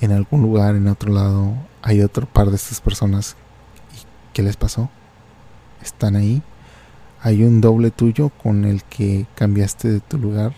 en 0.00 0.12
algún 0.12 0.42
lugar, 0.42 0.74
en 0.74 0.88
otro 0.88 1.12
lado, 1.12 1.54
hay 1.82 2.02
otro 2.02 2.26
par 2.26 2.50
de 2.50 2.56
estas 2.56 2.80
personas. 2.80 3.36
¿Y 3.94 4.04
qué 4.32 4.42
les 4.42 4.56
pasó? 4.56 4.90
¿Están 5.82 6.16
ahí? 6.16 6.42
¿Hay 7.20 7.42
un 7.42 7.60
doble 7.60 7.90
tuyo 7.90 8.30
con 8.30 8.64
el 8.64 8.84
que 8.84 9.26
cambiaste 9.34 9.90
de 9.90 10.00
tu 10.00 10.18
lugar? 10.18 10.52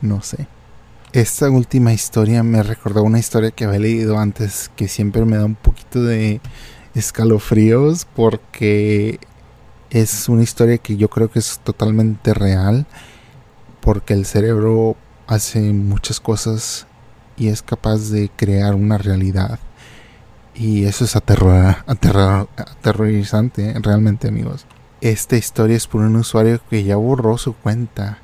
No 0.00 0.22
sé. 0.22 0.48
Esta 1.12 1.48
última 1.48 1.92
historia 1.92 2.42
me 2.42 2.62
recordó 2.62 3.02
una 3.02 3.18
historia 3.20 3.52
que 3.52 3.64
había 3.64 3.78
leído 3.78 4.18
antes 4.18 4.70
que 4.74 4.88
siempre 4.88 5.24
me 5.24 5.36
da 5.36 5.44
un 5.44 5.54
poquito 5.54 6.02
de 6.02 6.40
escalofríos 6.94 8.06
porque 8.16 9.20
es 9.90 10.28
una 10.28 10.42
historia 10.42 10.78
que 10.78 10.96
yo 10.96 11.08
creo 11.08 11.30
que 11.30 11.38
es 11.38 11.60
totalmente 11.60 12.34
real 12.34 12.86
porque 13.80 14.14
el 14.14 14.26
cerebro 14.26 14.96
hace 15.26 15.60
muchas 15.72 16.18
cosas 16.18 16.86
y 17.36 17.48
es 17.48 17.62
capaz 17.62 18.10
de 18.10 18.30
crear 18.34 18.74
una 18.74 18.98
realidad. 18.98 19.58
Y 20.54 20.84
eso 20.84 21.04
es 21.04 21.16
aterror, 21.16 21.76
aterrorizante, 21.86 23.74
realmente 23.80 24.28
amigos. 24.28 24.66
Esta 25.04 25.36
historia 25.36 25.76
es 25.76 25.86
por 25.86 26.00
un 26.00 26.16
usuario 26.16 26.58
que 26.70 26.82
ya 26.82 26.96
borró 26.96 27.36
su 27.36 27.52
cuenta 27.52 28.20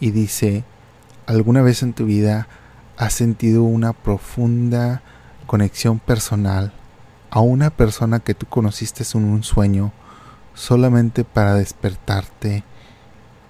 y 0.00 0.10
dice, 0.10 0.64
¿alguna 1.24 1.62
vez 1.62 1.84
en 1.84 1.92
tu 1.92 2.04
vida 2.04 2.48
has 2.96 3.12
sentido 3.12 3.62
una 3.62 3.92
profunda 3.92 5.02
conexión 5.46 6.00
personal 6.00 6.72
a 7.30 7.38
una 7.38 7.70
persona 7.70 8.18
que 8.18 8.34
tú 8.34 8.46
conociste 8.46 9.04
en 9.14 9.22
un 9.22 9.44
sueño 9.44 9.92
solamente 10.52 11.22
para 11.22 11.54
despertarte 11.54 12.64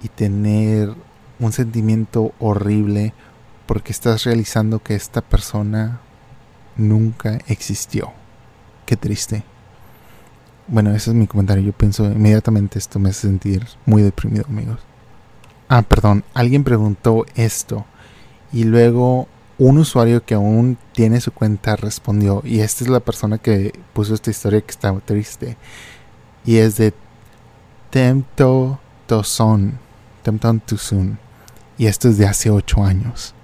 y 0.03 0.09
tener 0.09 0.95
un 1.39 1.53
sentimiento 1.53 2.35
horrible 2.41 3.15
porque 3.65 3.91
estás 3.91 4.25
realizando 4.25 4.81
que 4.81 4.97
esta 4.97 5.23
persona 5.23 6.01
nunca 6.77 7.39
existió? 7.47 8.13
Qué 8.85 8.99
triste. 8.99 9.45
Bueno, 10.71 10.95
ese 10.95 11.11
es 11.11 11.17
mi 11.17 11.27
comentario. 11.27 11.65
Yo 11.65 11.73
pienso 11.73 12.05
inmediatamente 12.05 12.79
esto 12.79 13.01
me 13.01 13.11
hace 13.11 13.23
sentir 13.23 13.67
muy 13.87 14.03
deprimido, 14.03 14.45
amigos. 14.49 14.79
Ah, 15.69 15.83
perdón, 15.83 16.23
alguien 16.33 16.63
preguntó 16.63 17.27
esto 17.35 17.85
y 18.53 18.63
luego 18.63 19.27
un 19.59 19.79
usuario 19.79 20.25
que 20.25 20.35
aún 20.35 20.79
tiene 20.93 21.21
su 21.21 21.33
cuenta 21.33 21.75
respondió 21.75 22.43
y 22.45 22.61
esta 22.61 22.85
es 22.85 22.91
la 22.91 23.01
persona 23.01 23.39
que 23.39 23.73
puso 23.93 24.15
esta 24.15 24.31
historia 24.31 24.61
que 24.61 24.71
está 24.71 24.93
triste 25.01 25.57
y 26.45 26.57
es 26.59 26.77
de 26.77 26.95
Tempto 27.91 28.79
Toson, 29.07 29.77
Tempton 30.23 30.63
y 31.79 31.87
esto 31.87 32.09
es 32.09 32.17
de 32.17 32.27
hace 32.29 32.49
8 32.49 32.85
años. 32.85 33.35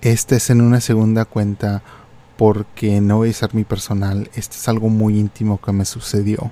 Este 0.00 0.36
es 0.36 0.50
en 0.50 0.60
una 0.60 0.80
segunda 0.80 1.24
cuenta 1.24 1.82
porque 2.42 3.00
no 3.00 3.22
a 3.22 3.28
usar 3.28 3.54
mi 3.54 3.62
personal, 3.62 4.28
este 4.34 4.56
es 4.56 4.66
algo 4.66 4.88
muy 4.88 5.16
íntimo 5.16 5.60
que 5.60 5.70
me 5.70 5.84
sucedió. 5.84 6.50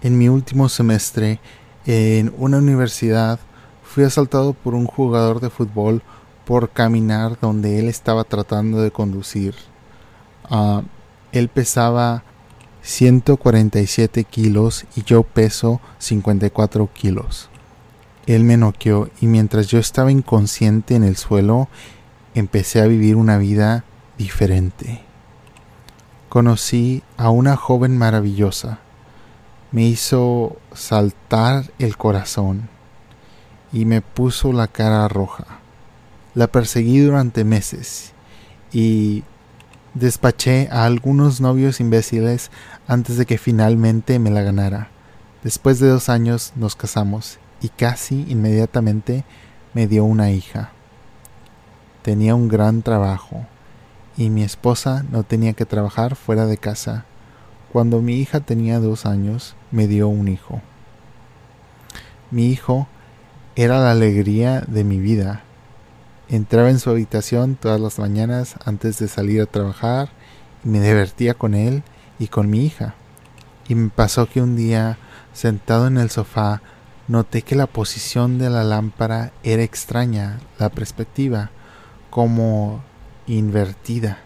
En 0.00 0.16
mi 0.16 0.30
último 0.30 0.70
semestre 0.70 1.38
en 1.84 2.32
una 2.38 2.56
universidad 2.56 3.38
fui 3.82 4.04
asaltado 4.04 4.54
por 4.54 4.74
un 4.74 4.86
jugador 4.86 5.40
de 5.40 5.50
fútbol 5.50 6.00
por 6.46 6.70
caminar 6.70 7.36
donde 7.42 7.78
él 7.78 7.90
estaba 7.90 8.24
tratando 8.24 8.80
de 8.80 8.90
conducir. 8.90 9.54
Ah, 10.48 10.80
él 11.30 11.50
pesaba 11.50 12.22
147 12.80 14.24
kilos 14.24 14.86
y 14.96 15.02
yo 15.02 15.24
peso 15.24 15.78
54 15.98 16.88
kilos. 16.94 17.50
Él 18.24 18.44
me 18.44 18.56
noqueó 18.56 19.10
y 19.20 19.26
mientras 19.26 19.66
yo 19.66 19.78
estaba 19.78 20.10
inconsciente 20.10 20.94
en 20.94 21.04
el 21.04 21.18
suelo, 21.18 21.68
empecé 22.34 22.80
a 22.80 22.86
vivir 22.86 23.16
una 23.16 23.36
vida 23.36 23.84
diferente. 24.18 25.02
Conocí 26.28 27.02
a 27.16 27.30
una 27.30 27.56
joven 27.56 27.96
maravillosa. 27.96 28.78
Me 29.72 29.82
hizo 29.82 30.56
saltar 30.74 31.70
el 31.78 31.96
corazón 31.96 32.68
y 33.72 33.84
me 33.84 34.00
puso 34.00 34.52
la 34.52 34.68
cara 34.68 35.06
roja. 35.08 35.44
La 36.34 36.46
perseguí 36.46 36.98
durante 36.98 37.44
meses 37.44 38.12
y 38.72 39.24
despaché 39.94 40.68
a 40.70 40.84
algunos 40.84 41.40
novios 41.40 41.80
imbéciles 41.80 42.50
antes 42.86 43.16
de 43.16 43.26
que 43.26 43.38
finalmente 43.38 44.18
me 44.18 44.30
la 44.30 44.42
ganara. 44.42 44.90
Después 45.42 45.78
de 45.78 45.88
dos 45.88 46.08
años 46.08 46.52
nos 46.56 46.76
casamos 46.76 47.38
y 47.62 47.68
casi 47.68 48.26
inmediatamente 48.28 49.24
me 49.72 49.86
dio 49.86 50.04
una 50.04 50.30
hija. 50.30 50.72
Tenía 52.02 52.34
un 52.34 52.48
gran 52.48 52.82
trabajo 52.82 53.46
y 54.16 54.30
mi 54.30 54.42
esposa 54.42 55.04
no 55.10 55.22
tenía 55.22 55.52
que 55.52 55.66
trabajar 55.66 56.16
fuera 56.16 56.46
de 56.46 56.56
casa. 56.56 57.04
Cuando 57.72 58.00
mi 58.00 58.16
hija 58.16 58.40
tenía 58.40 58.80
dos 58.80 59.04
años, 59.04 59.54
me 59.70 59.86
dio 59.86 60.08
un 60.08 60.28
hijo. 60.28 60.62
Mi 62.30 62.48
hijo 62.50 62.88
era 63.54 63.78
la 63.78 63.90
alegría 63.90 64.62
de 64.66 64.84
mi 64.84 64.98
vida. 64.98 65.42
Entraba 66.28 66.70
en 66.70 66.78
su 66.78 66.90
habitación 66.90 67.56
todas 67.56 67.80
las 67.80 67.98
mañanas 67.98 68.56
antes 68.64 68.98
de 68.98 69.08
salir 69.08 69.42
a 69.42 69.46
trabajar 69.46 70.08
y 70.64 70.68
me 70.68 70.80
divertía 70.80 71.34
con 71.34 71.54
él 71.54 71.82
y 72.18 72.28
con 72.28 72.50
mi 72.50 72.64
hija. 72.64 72.94
Y 73.68 73.74
me 73.74 73.90
pasó 73.90 74.26
que 74.26 74.40
un 74.40 74.56
día, 74.56 74.98
sentado 75.32 75.86
en 75.86 75.98
el 75.98 76.10
sofá, 76.10 76.62
noté 77.08 77.42
que 77.42 77.54
la 77.54 77.66
posición 77.66 78.38
de 78.38 78.50
la 78.50 78.64
lámpara 78.64 79.32
era 79.42 79.62
extraña, 79.62 80.40
la 80.58 80.70
perspectiva, 80.70 81.50
como 82.10 82.82
invertida. 83.26 84.18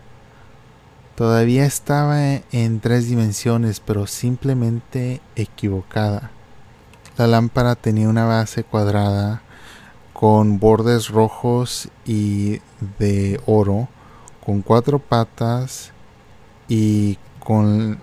Todavía 1.14 1.66
estaba 1.66 2.18
en 2.52 2.80
tres 2.80 3.08
dimensiones, 3.08 3.80
pero 3.80 4.06
simplemente 4.06 5.20
equivocada. 5.36 6.30
La 7.16 7.26
lámpara 7.26 7.74
tenía 7.74 8.08
una 8.08 8.24
base 8.24 8.64
cuadrada 8.64 9.42
con 10.14 10.58
bordes 10.58 11.08
rojos 11.08 11.88
y 12.06 12.60
de 12.98 13.40
oro, 13.46 13.88
con 14.44 14.62
cuatro 14.62 14.98
patas 14.98 15.92
y 16.68 17.18
con 17.38 17.98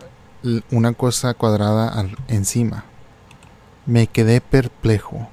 una 0.71 0.93
cosa 0.93 1.33
cuadrada 1.33 2.05
encima. 2.27 2.85
Me 3.85 4.07
quedé 4.07 4.41
perplejo. 4.41 5.29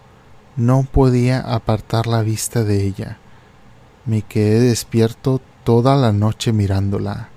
No 0.57 0.85
podía 0.85 1.41
apartar 1.41 2.07
la 2.07 2.23
vista 2.23 2.65
de 2.65 2.85
ella. 2.85 3.19
Me 4.07 4.23
quedé 4.23 4.61
despierto 4.61 5.41
toda 5.65 5.97
la 5.97 6.13
noche 6.13 6.53
mirándola. 6.53 7.31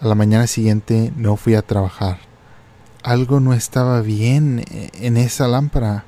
A 0.00 0.06
la 0.06 0.14
mañana 0.14 0.46
siguiente 0.46 1.12
no 1.16 1.36
fui 1.36 1.54
a 1.54 1.62
trabajar. 1.62 2.18
Algo 3.02 3.40
no 3.40 3.54
estaba 3.54 4.02
bien 4.02 4.64
en 4.70 5.16
esa 5.16 5.48
lámpara. 5.48 6.04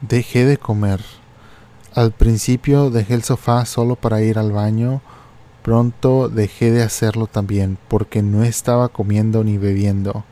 Dejé 0.00 0.44
de 0.44 0.58
comer. 0.58 1.04
Al 1.94 2.12
principio 2.12 2.90
dejé 2.90 3.14
el 3.14 3.24
sofá 3.24 3.66
solo 3.66 3.96
para 3.96 4.22
ir 4.22 4.38
al 4.38 4.52
baño. 4.52 5.02
Pronto 5.62 6.28
dejé 6.28 6.70
de 6.70 6.82
hacerlo 6.82 7.26
también 7.26 7.78
porque 7.88 8.22
no 8.22 8.44
estaba 8.44 8.88
comiendo 8.88 9.44
ni 9.44 9.58
bebiendo. 9.58 10.24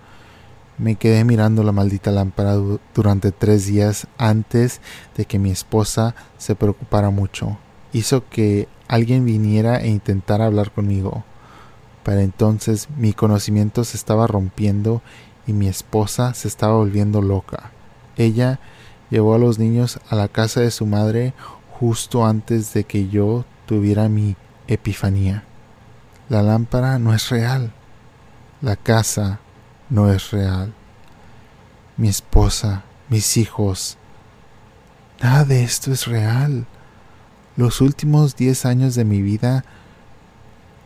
Me 0.79 0.95
quedé 0.95 1.25
mirando 1.25 1.63
la 1.63 1.73
maldita 1.73 2.11
lámpara 2.11 2.55
durante 2.95 3.33
tres 3.33 3.67
días 3.67 4.07
antes 4.19 4.81
de 5.17 5.25
que 5.25 5.39
mi 5.39 5.51
esposa 5.51 6.15
se 6.39 6.55
preocupara 6.55 7.11
mucho. 7.11 7.59
Hizo 7.93 8.29
que 8.29 8.69
alguien 8.89 9.25
viniera 9.25 9.81
e 9.81 9.89
intentara 9.89 10.47
hablar 10.47 10.71
conmigo. 10.73 11.25
Para 12.03 12.23
entonces 12.23 12.89
mi 12.97 13.13
conocimiento 13.13 13.85
se 13.85 13.97
estaba 13.97 14.27
rompiendo 14.27 15.03
y 15.47 15.53
mi 15.53 15.69
esposa 15.69 16.35
se 16.35 16.49
estaba 16.49 16.75
volviendo 16.75 17.23
loca. 17.23 17.71
Ella 18.17 18.61
llevó 19.11 19.35
a 19.35 19.39
los 19.39 19.59
niños 19.59 20.01
a 20.09 20.17
la 20.17 20.29
casa 20.29 20.61
de 20.61 20.71
su 20.71 20.87
madre 20.87 21.35
justo 21.79 22.27
antes 22.27 22.73
de 22.73 22.85
que 22.85 23.09
yo 23.09 23.45
tuviera 23.67 24.09
mi 24.09 24.37
epifanía. 24.69 25.45
La 26.29 26.43
lámpara 26.43 26.99
no 26.99 27.15
es 27.15 27.29
real. 27.29 27.73
La 28.61 28.77
casa 28.77 29.41
no 29.89 30.13
es 30.13 30.31
real. 30.31 30.73
Mi 31.97 32.09
esposa, 32.09 32.85
mis 33.09 33.37
hijos. 33.37 33.99
Nada 35.23 35.45
de 35.45 35.65
esto 35.65 35.93
es 35.93 36.07
real. 36.07 36.67
Los 37.61 37.83
últimos 37.83 38.37
diez 38.37 38.65
años 38.65 38.95
de 38.95 39.05
mi 39.05 39.21
vida 39.21 39.67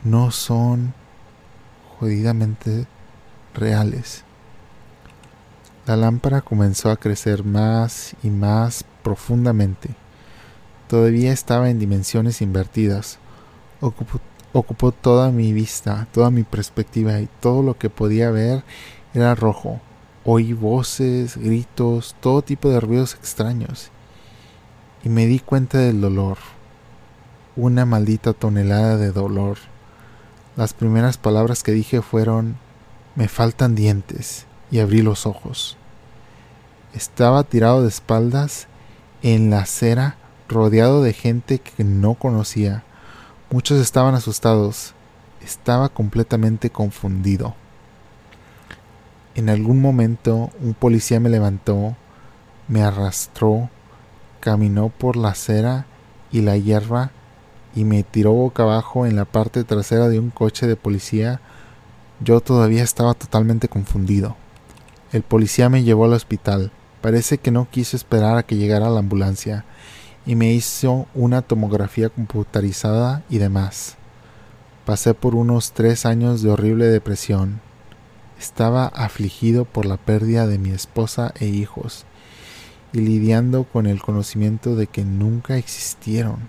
no 0.02 0.32
son 0.32 0.92
jodidamente 2.00 2.88
reales. 3.54 4.24
La 5.86 5.94
lámpara 5.94 6.40
comenzó 6.40 6.90
a 6.90 6.96
crecer 6.96 7.44
más 7.44 8.16
y 8.24 8.30
más 8.30 8.84
profundamente. 9.04 9.90
Todavía 10.88 11.32
estaba 11.32 11.70
en 11.70 11.78
dimensiones 11.78 12.42
invertidas. 12.42 13.20
Ocupó, 13.80 14.90
toda 14.90 15.30
mi 15.30 15.52
vista, 15.52 16.08
toda 16.10 16.32
mi 16.32 16.42
perspectiva 16.42 17.20
y 17.20 17.28
todo 17.38 17.62
lo 17.62 17.78
que 17.78 17.88
podía 17.88 18.32
ver 18.32 18.64
era 19.14 19.36
rojo. 19.36 19.80
Oí 20.24 20.54
voces, 20.54 21.36
gritos, 21.36 22.16
todo 22.18 22.42
tipo 22.42 22.68
de 22.68 22.80
ruidos 22.80 23.14
extraños. 23.14 23.92
Y 25.04 25.08
me 25.08 25.26
di 25.26 25.38
cuenta 25.38 25.78
del 25.78 26.00
dolor. 26.00 26.38
Una 27.56 27.86
maldita 27.86 28.32
tonelada 28.32 28.96
de 28.96 29.12
dolor. 29.12 29.58
Las 30.56 30.72
primeras 30.72 31.18
palabras 31.18 31.62
que 31.62 31.70
dije 31.70 32.02
fueron, 32.02 32.56
me 33.14 33.28
faltan 33.28 33.76
dientes 33.76 34.46
y 34.72 34.80
abrí 34.80 35.02
los 35.02 35.24
ojos. 35.24 35.76
Estaba 36.94 37.44
tirado 37.44 37.82
de 37.82 37.88
espaldas 37.88 38.66
en 39.22 39.50
la 39.50 39.60
acera, 39.60 40.16
rodeado 40.48 41.00
de 41.00 41.12
gente 41.12 41.60
que 41.60 41.84
no 41.84 42.14
conocía. 42.14 42.82
Muchos 43.52 43.80
estaban 43.80 44.16
asustados. 44.16 44.94
Estaba 45.40 45.88
completamente 45.90 46.70
confundido. 46.70 47.54
En 49.36 49.48
algún 49.48 49.80
momento 49.80 50.50
un 50.60 50.74
policía 50.74 51.20
me 51.20 51.28
levantó, 51.28 51.94
me 52.66 52.82
arrastró, 52.82 53.70
caminó 54.40 54.88
por 54.88 55.14
la 55.14 55.28
acera 55.28 55.86
y 56.32 56.40
la 56.40 56.56
hierba 56.56 57.12
y 57.74 57.84
me 57.84 58.02
tiró 58.02 58.32
boca 58.32 58.62
abajo 58.62 59.06
en 59.06 59.16
la 59.16 59.24
parte 59.24 59.64
trasera 59.64 60.08
de 60.08 60.18
un 60.18 60.30
coche 60.30 60.66
de 60.66 60.76
policía. 60.76 61.40
Yo 62.20 62.40
todavía 62.40 62.82
estaba 62.82 63.14
totalmente 63.14 63.68
confundido. 63.68 64.36
El 65.12 65.22
policía 65.22 65.68
me 65.68 65.82
llevó 65.82 66.04
al 66.04 66.12
hospital. 66.12 66.70
Parece 67.00 67.38
que 67.38 67.50
no 67.50 67.68
quiso 67.70 67.96
esperar 67.96 68.38
a 68.38 68.42
que 68.44 68.56
llegara 68.56 68.90
la 68.90 69.00
ambulancia 69.00 69.64
y 70.26 70.36
me 70.36 70.52
hizo 70.52 71.06
una 71.14 71.42
tomografía 71.42 72.08
computarizada 72.08 73.22
y 73.28 73.38
demás. 73.38 73.96
Pasé 74.84 75.14
por 75.14 75.34
unos 75.34 75.72
tres 75.72 76.06
años 76.06 76.42
de 76.42 76.50
horrible 76.50 76.86
depresión. 76.86 77.60
Estaba 78.38 78.86
afligido 78.86 79.64
por 79.64 79.86
la 79.86 79.96
pérdida 79.96 80.46
de 80.46 80.58
mi 80.58 80.70
esposa 80.70 81.32
e 81.38 81.46
hijos 81.46 82.04
y 82.92 83.00
lidiando 83.00 83.64
con 83.64 83.86
el 83.86 84.00
conocimiento 84.00 84.76
de 84.76 84.86
que 84.86 85.04
nunca 85.04 85.56
existieron. 85.56 86.48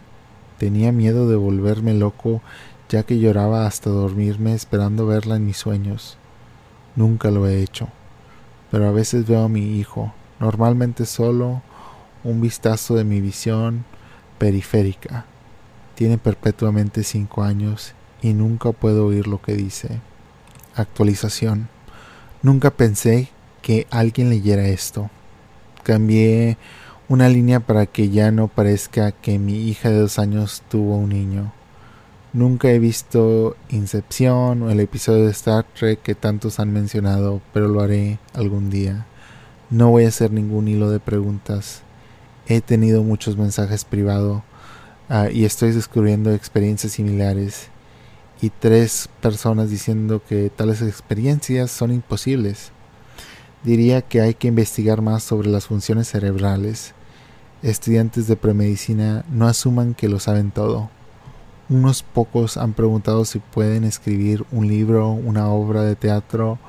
Tenía 0.58 0.92
miedo 0.92 1.28
de 1.30 1.36
volverme 1.36 1.94
loco 1.94 2.42
ya 2.88 3.04
que 3.04 3.20
lloraba 3.20 3.66
hasta 3.66 3.90
dormirme 3.90 4.54
esperando 4.54 5.08
verla 5.08 5.36
en 5.36 5.46
mis 5.46 5.58
sueños. 5.58 6.18
Nunca 6.96 7.32
lo 7.32 7.48
he 7.48 7.62
hecho 7.62 7.90
pero 8.76 8.90
a 8.90 8.92
veces 8.92 9.26
veo 9.26 9.44
a 9.44 9.48
mi 9.48 9.80
hijo, 9.80 10.14
normalmente 10.38 11.06
solo 11.06 11.62
un 12.26 12.42
vistazo 12.42 12.96
de 12.96 13.04
mi 13.04 13.22
visión 13.22 13.86
periférica. 14.38 15.26
Tiene 15.96 16.18
perpetuamente 16.18 17.04
cinco 17.04 17.44
años 17.44 17.94
y 18.22 18.34
nunca 18.34 18.74
puedo 18.74 19.06
oír 19.06 19.28
lo 19.28 19.42
que 19.42 19.56
dice. 19.56 20.02
Actualización. 20.76 21.70
Nunca 22.42 22.70
pensé 22.70 23.30
que 23.62 23.88
alguien 23.92 24.30
leyera 24.30 24.68
esto. 24.68 25.10
Cambié 25.84 26.58
una 27.08 27.30
línea 27.30 27.60
para 27.60 27.86
que 27.86 28.10
ya 28.10 28.32
no 28.32 28.48
parezca 28.48 29.12
que 29.12 29.38
mi 29.38 29.68
hija 29.70 29.90
de 29.90 30.00
dos 30.00 30.18
años 30.18 30.64
tuvo 30.70 30.98
un 30.98 31.10
niño. 31.10 31.54
Nunca 32.34 32.70
he 32.70 32.80
visto 32.80 33.56
Incepción 33.70 34.64
o 34.64 34.72
el 34.72 34.80
episodio 34.80 35.26
de 35.26 35.32
Star 35.32 35.66
Trek 35.78 36.02
que 36.02 36.16
tantos 36.16 36.60
han 36.60 36.74
mencionado, 36.74 37.42
pero 37.54 37.68
lo 37.68 37.82
haré 37.82 38.20
algún 38.34 38.70
día. 38.70 39.06
No 39.70 39.92
voy 39.92 40.06
a 40.06 40.10
hacer 40.10 40.32
ningún 40.32 40.68
hilo 40.68 40.90
de 40.90 41.00
preguntas. 41.00 41.82
He 42.48 42.62
tenido 42.62 43.04
muchos 43.04 43.38
mensajes 43.38 43.86
privados 43.86 44.42
ah, 45.08 45.30
y 45.32 45.46
estoy 45.46 45.72
descubriendo 45.72 46.34
experiencias 46.34 46.94
similares 46.94 47.70
y 48.42 48.50
tres 48.50 49.10
personas 49.22 49.70
diciendo 49.70 50.22
que 50.28 50.50
tales 50.50 50.82
experiencias 50.82 51.72
son 51.72 51.92
imposibles. 51.92 52.72
Diría 53.66 54.02
que 54.02 54.22
hay 54.22 54.36
que 54.36 54.48
investigar 54.48 55.02
más 55.02 55.24
sobre 55.24 55.50
las 55.50 55.66
funciones 55.66 56.08
cerebrales. 56.08 56.94
Estudiantes 57.62 58.28
de 58.28 58.38
premedicina 58.38 59.26
no 59.30 59.48
asuman 59.48 59.94
que 59.94 60.08
lo 60.08 60.20
saben 60.20 60.52
todo 60.52 60.90
unos 61.70 62.04
pocos 62.04 62.58
han 62.58 62.74
preguntado 62.74 63.26
si 63.26 63.40
pueden 63.40 63.84
escribir 63.84 64.46
un 64.52 64.68
libro, 64.68 65.10
una 65.12 65.50
obra 65.50 65.82
de 65.82 65.96
teatro, 65.96 66.60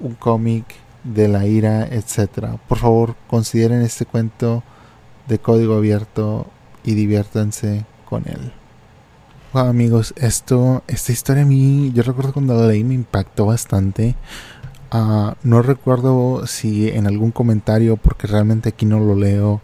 un 0.00 0.14
cómic 0.14 0.64
de 1.04 1.28
la 1.28 1.46
ira, 1.46 1.86
etc. 1.86 2.58
Por 2.68 2.78
favor, 2.78 3.16
consideren 3.28 3.82
este 3.82 4.04
cuento 4.04 4.62
de 5.28 5.38
código 5.38 5.76
abierto 5.76 6.46
y 6.84 6.94
diviértanse 6.94 7.86
con 8.04 8.24
él. 8.28 8.52
Amigos, 9.52 10.12
esto, 10.16 10.82
esta 10.86 11.12
historia 11.12 11.44
a 11.44 11.46
mí, 11.46 11.90
yo 11.94 12.02
recuerdo 12.02 12.34
cuando 12.34 12.54
la 12.54 12.66
leí 12.66 12.84
me 12.84 12.92
impactó 12.92 13.46
bastante. 13.46 14.14
Ah, 14.98 15.36
no 15.42 15.60
recuerdo 15.60 16.46
si 16.46 16.88
en 16.88 17.06
algún 17.06 17.30
comentario, 17.30 17.98
porque 17.98 18.26
realmente 18.26 18.70
aquí 18.70 18.86
no 18.86 18.98
lo 18.98 19.14
leo, 19.14 19.60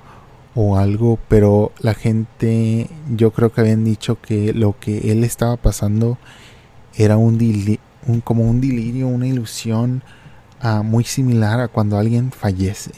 o 0.55 0.77
algo, 0.77 1.19
pero 1.27 1.73
la 1.81 1.95
gente 1.95 2.91
yo 3.17 3.31
creo 3.31 3.51
que 3.51 3.63
habían 3.63 3.83
dicho 3.83 4.21
que 4.21 4.53
lo 4.53 4.79
que 4.79 5.11
él 5.11 5.25
estaba 5.25 5.57
pasando 5.57 6.19
era 6.95 7.17
un, 7.17 7.39
como 8.25 8.45
un 8.45 8.61
delirio, 8.61 9.09
una 9.09 9.27
ilusión 9.27 10.03
ah, 10.61 10.83
muy 10.83 11.05
similar 11.05 11.61
a 11.61 11.69
cuando 11.69 11.97
alguien 11.97 12.31
fallece. 12.31 12.93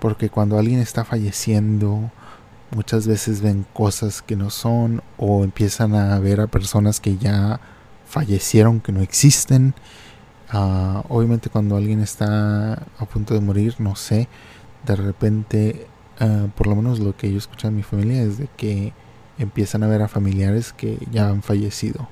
Porque 0.00 0.28
cuando 0.28 0.58
alguien 0.58 0.80
está 0.80 1.02
falleciendo, 1.02 2.10
muchas 2.76 3.06
veces 3.06 3.40
ven 3.40 3.64
cosas 3.72 4.20
que 4.20 4.36
no 4.36 4.50
son 4.50 5.02
o 5.16 5.44
empiezan 5.44 5.94
a 5.94 6.18
ver 6.18 6.42
a 6.42 6.46
personas 6.46 7.00
que 7.00 7.16
ya 7.16 7.58
fallecieron, 8.04 8.80
que 8.80 8.92
no 8.92 9.00
existen. 9.00 9.72
Ah, 10.52 11.04
obviamente 11.08 11.50
cuando 11.50 11.76
alguien 11.76 12.00
está 12.00 12.74
a 12.74 13.06
punto 13.06 13.34
de 13.34 13.40
morir, 13.40 13.74
no 13.78 13.96
sé, 13.96 14.28
de 14.86 14.96
repente 14.96 15.86
Ah, 16.20 16.46
por 16.56 16.68
lo 16.68 16.76
menos 16.76 17.00
lo 17.00 17.16
que 17.16 17.32
yo 17.32 17.38
escucho 17.38 17.66
en 17.66 17.74
mi 17.74 17.82
familia 17.82 18.22
es 18.22 18.38
de 18.38 18.48
que 18.56 18.92
empiezan 19.38 19.82
a 19.82 19.88
ver 19.88 20.02
a 20.02 20.08
familiares 20.08 20.72
que 20.72 20.98
ya 21.10 21.28
han 21.28 21.42
fallecido. 21.42 22.08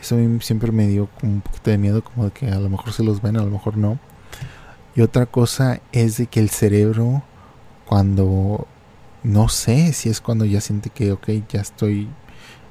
Eso 0.00 0.14
a 0.14 0.18
mí 0.18 0.38
siempre 0.40 0.70
me 0.70 0.86
dio 0.86 1.08
un 1.22 1.40
poquito 1.40 1.70
de 1.70 1.78
miedo, 1.78 2.04
como 2.04 2.26
de 2.26 2.30
que 2.30 2.48
a 2.48 2.60
lo 2.60 2.68
mejor 2.68 2.92
se 2.92 3.02
los 3.02 3.20
ven, 3.20 3.36
a 3.36 3.42
lo 3.42 3.50
mejor 3.50 3.76
no. 3.76 3.98
Y 4.94 5.00
otra 5.00 5.26
cosa 5.26 5.80
es 5.90 6.18
de 6.18 6.26
que 6.26 6.38
el 6.38 6.50
cerebro, 6.50 7.24
cuando 7.86 8.68
no 9.24 9.48
sé 9.48 9.92
si 9.92 10.08
es 10.08 10.20
cuando 10.20 10.44
ya 10.44 10.60
siente 10.60 10.90
que, 10.90 11.10
ok, 11.12 11.28
ya 11.48 11.60
estoy, 11.62 12.08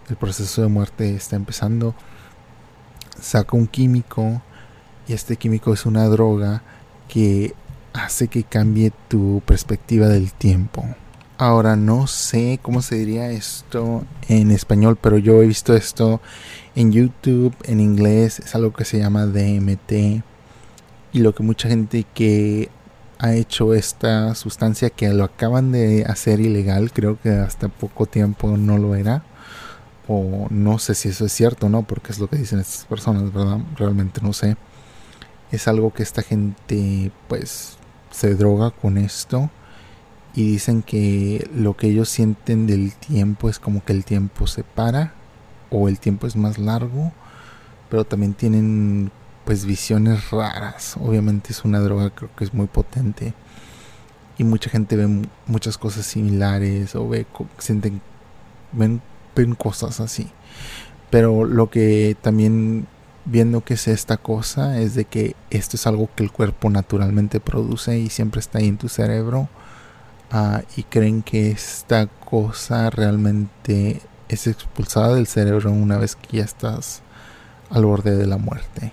el 0.10 0.16
proceso 0.16 0.62
de 0.62 0.70
muerte 0.70 1.16
está 1.16 1.36
empezando, 1.36 1.96
saca 3.20 3.58
un 3.58 3.68
químico 3.68 4.42
y 5.08 5.14
este 5.14 5.36
químico 5.36 5.74
es 5.74 5.86
una 5.86 6.06
droga 6.06 6.62
que 7.08 7.54
hace 7.94 8.28
que 8.28 8.44
cambie 8.44 8.92
tu 9.08 9.42
perspectiva 9.46 10.08
del 10.08 10.32
tiempo. 10.32 10.86
Ahora 11.38 11.76
no 11.76 12.06
sé 12.08 12.60
cómo 12.62 12.82
se 12.82 12.96
diría 12.96 13.32
esto 13.32 14.06
en 14.28 14.52
español, 14.52 14.98
pero 15.02 15.18
yo 15.18 15.42
he 15.42 15.48
visto 15.48 15.76
esto 15.76 16.22
en 16.76 16.92
YouTube, 16.92 17.56
en 17.64 17.80
inglés, 17.80 18.40
es 18.40 18.54
algo 18.54 18.74
que 18.74 18.86
se 18.86 19.00
llama 19.00 19.26
DMT. 19.26 20.24
Y 21.14 21.20
lo 21.20 21.34
que 21.34 21.44
mucha 21.44 21.68
gente 21.68 22.06
que 22.14 22.70
ha 23.18 23.34
hecho 23.34 23.74
esta 23.74 24.34
sustancia 24.36 24.90
que 24.90 25.10
lo 25.14 25.24
acaban 25.24 25.72
de 25.72 26.06
hacer 26.06 26.40
ilegal, 26.40 26.92
creo 26.92 27.20
que 27.20 27.30
hasta 27.30 27.68
poco 27.70 28.06
tiempo 28.06 28.56
no 28.58 28.78
lo 28.78 28.96
era. 28.96 29.24
O 30.08 30.48
no 30.50 30.80
sé 30.80 30.96
si 30.96 31.10
eso 31.10 31.26
es 31.26 31.32
cierto 31.32 31.70
no, 31.70 31.84
porque 31.84 32.12
es 32.12 32.20
lo 32.20 32.28
que 32.28 32.38
dicen 32.38 32.60
estas 32.60 32.86
personas, 32.86 33.34
¿verdad? 33.34 33.60
Realmente 33.78 34.22
no 34.22 34.34
sé. 34.34 34.58
Es 35.52 35.68
algo 35.68 35.94
que 35.94 36.04
esta 36.04 36.22
gente 36.22 37.12
pues 37.28 37.78
se 38.12 38.36
droga 38.36 38.72
con 38.72 38.98
esto 38.98 39.50
y 40.34 40.52
dicen 40.52 40.82
que 40.82 41.50
lo 41.54 41.76
que 41.76 41.88
ellos 41.88 42.10
sienten 42.10 42.68
del 42.68 42.94
tiempo 42.94 43.50
es 43.50 43.60
como 43.60 43.84
que 43.84 43.94
el 43.94 44.06
tiempo 44.06 44.48
se 44.48 44.64
para 44.64 45.14
o 45.70 45.90
el 45.90 46.00
tiempo 46.00 46.28
es 46.28 46.36
más 46.36 46.58
largo, 46.58 47.12
pero 47.90 48.06
también 48.06 48.34
tienen 48.34 49.12
pues 49.46 49.66
visiones 49.66 50.30
raras. 50.32 50.96
Obviamente 51.02 51.52
es 51.52 51.66
una 51.66 51.80
droga 51.80 52.12
creo 52.12 52.30
que 52.36 52.46
es 52.46 52.54
muy 52.54 52.68
potente 52.68 53.34
y 54.38 54.44
mucha 54.44 54.70
gente 54.70 54.96
ve 54.96 55.28
muchas 55.48 55.78
cosas 55.78 56.06
similares 56.06 56.96
o 56.96 57.08
ve 57.08 57.26
sienten 57.58 58.02
ven, 58.72 59.02
ven 59.36 59.56
cosas 59.56 60.00
así. 60.00 60.30
Pero 61.10 61.46
lo 61.46 61.70
que 61.70 62.16
también 62.22 62.88
viendo 63.26 63.62
que 63.62 63.76
es 63.76 63.88
esta 63.88 64.18
cosa 64.18 64.80
es 64.80 64.96
de 64.96 65.06
que 65.06 65.36
esto 65.50 65.78
es 65.78 65.86
algo 65.88 66.10
que 66.16 66.24
el 66.24 66.32
cuerpo 66.32 66.70
naturalmente 66.70 67.40
produce 67.40 68.00
y 68.00 68.10
siempre 68.10 68.40
está 68.40 68.60
ahí 68.60 68.68
en 68.68 68.78
tu 68.78 68.90
cerebro 68.90 69.48
uh, 70.34 70.60
y 70.76 70.84
creen 70.84 71.22
que 71.22 71.52
esta 71.52 72.08
cosa 72.08 72.90
realmente 72.90 74.02
es 74.28 74.48
expulsada 74.48 75.16
del 75.16 75.28
cerebro 75.28 75.72
una 75.72 75.98
vez 75.98 76.16
que 76.16 76.38
ya 76.38 76.44
estás 76.44 77.02
al 77.70 77.86
borde 77.86 78.16
de 78.16 78.28
la 78.28 78.38
muerte 78.38 78.92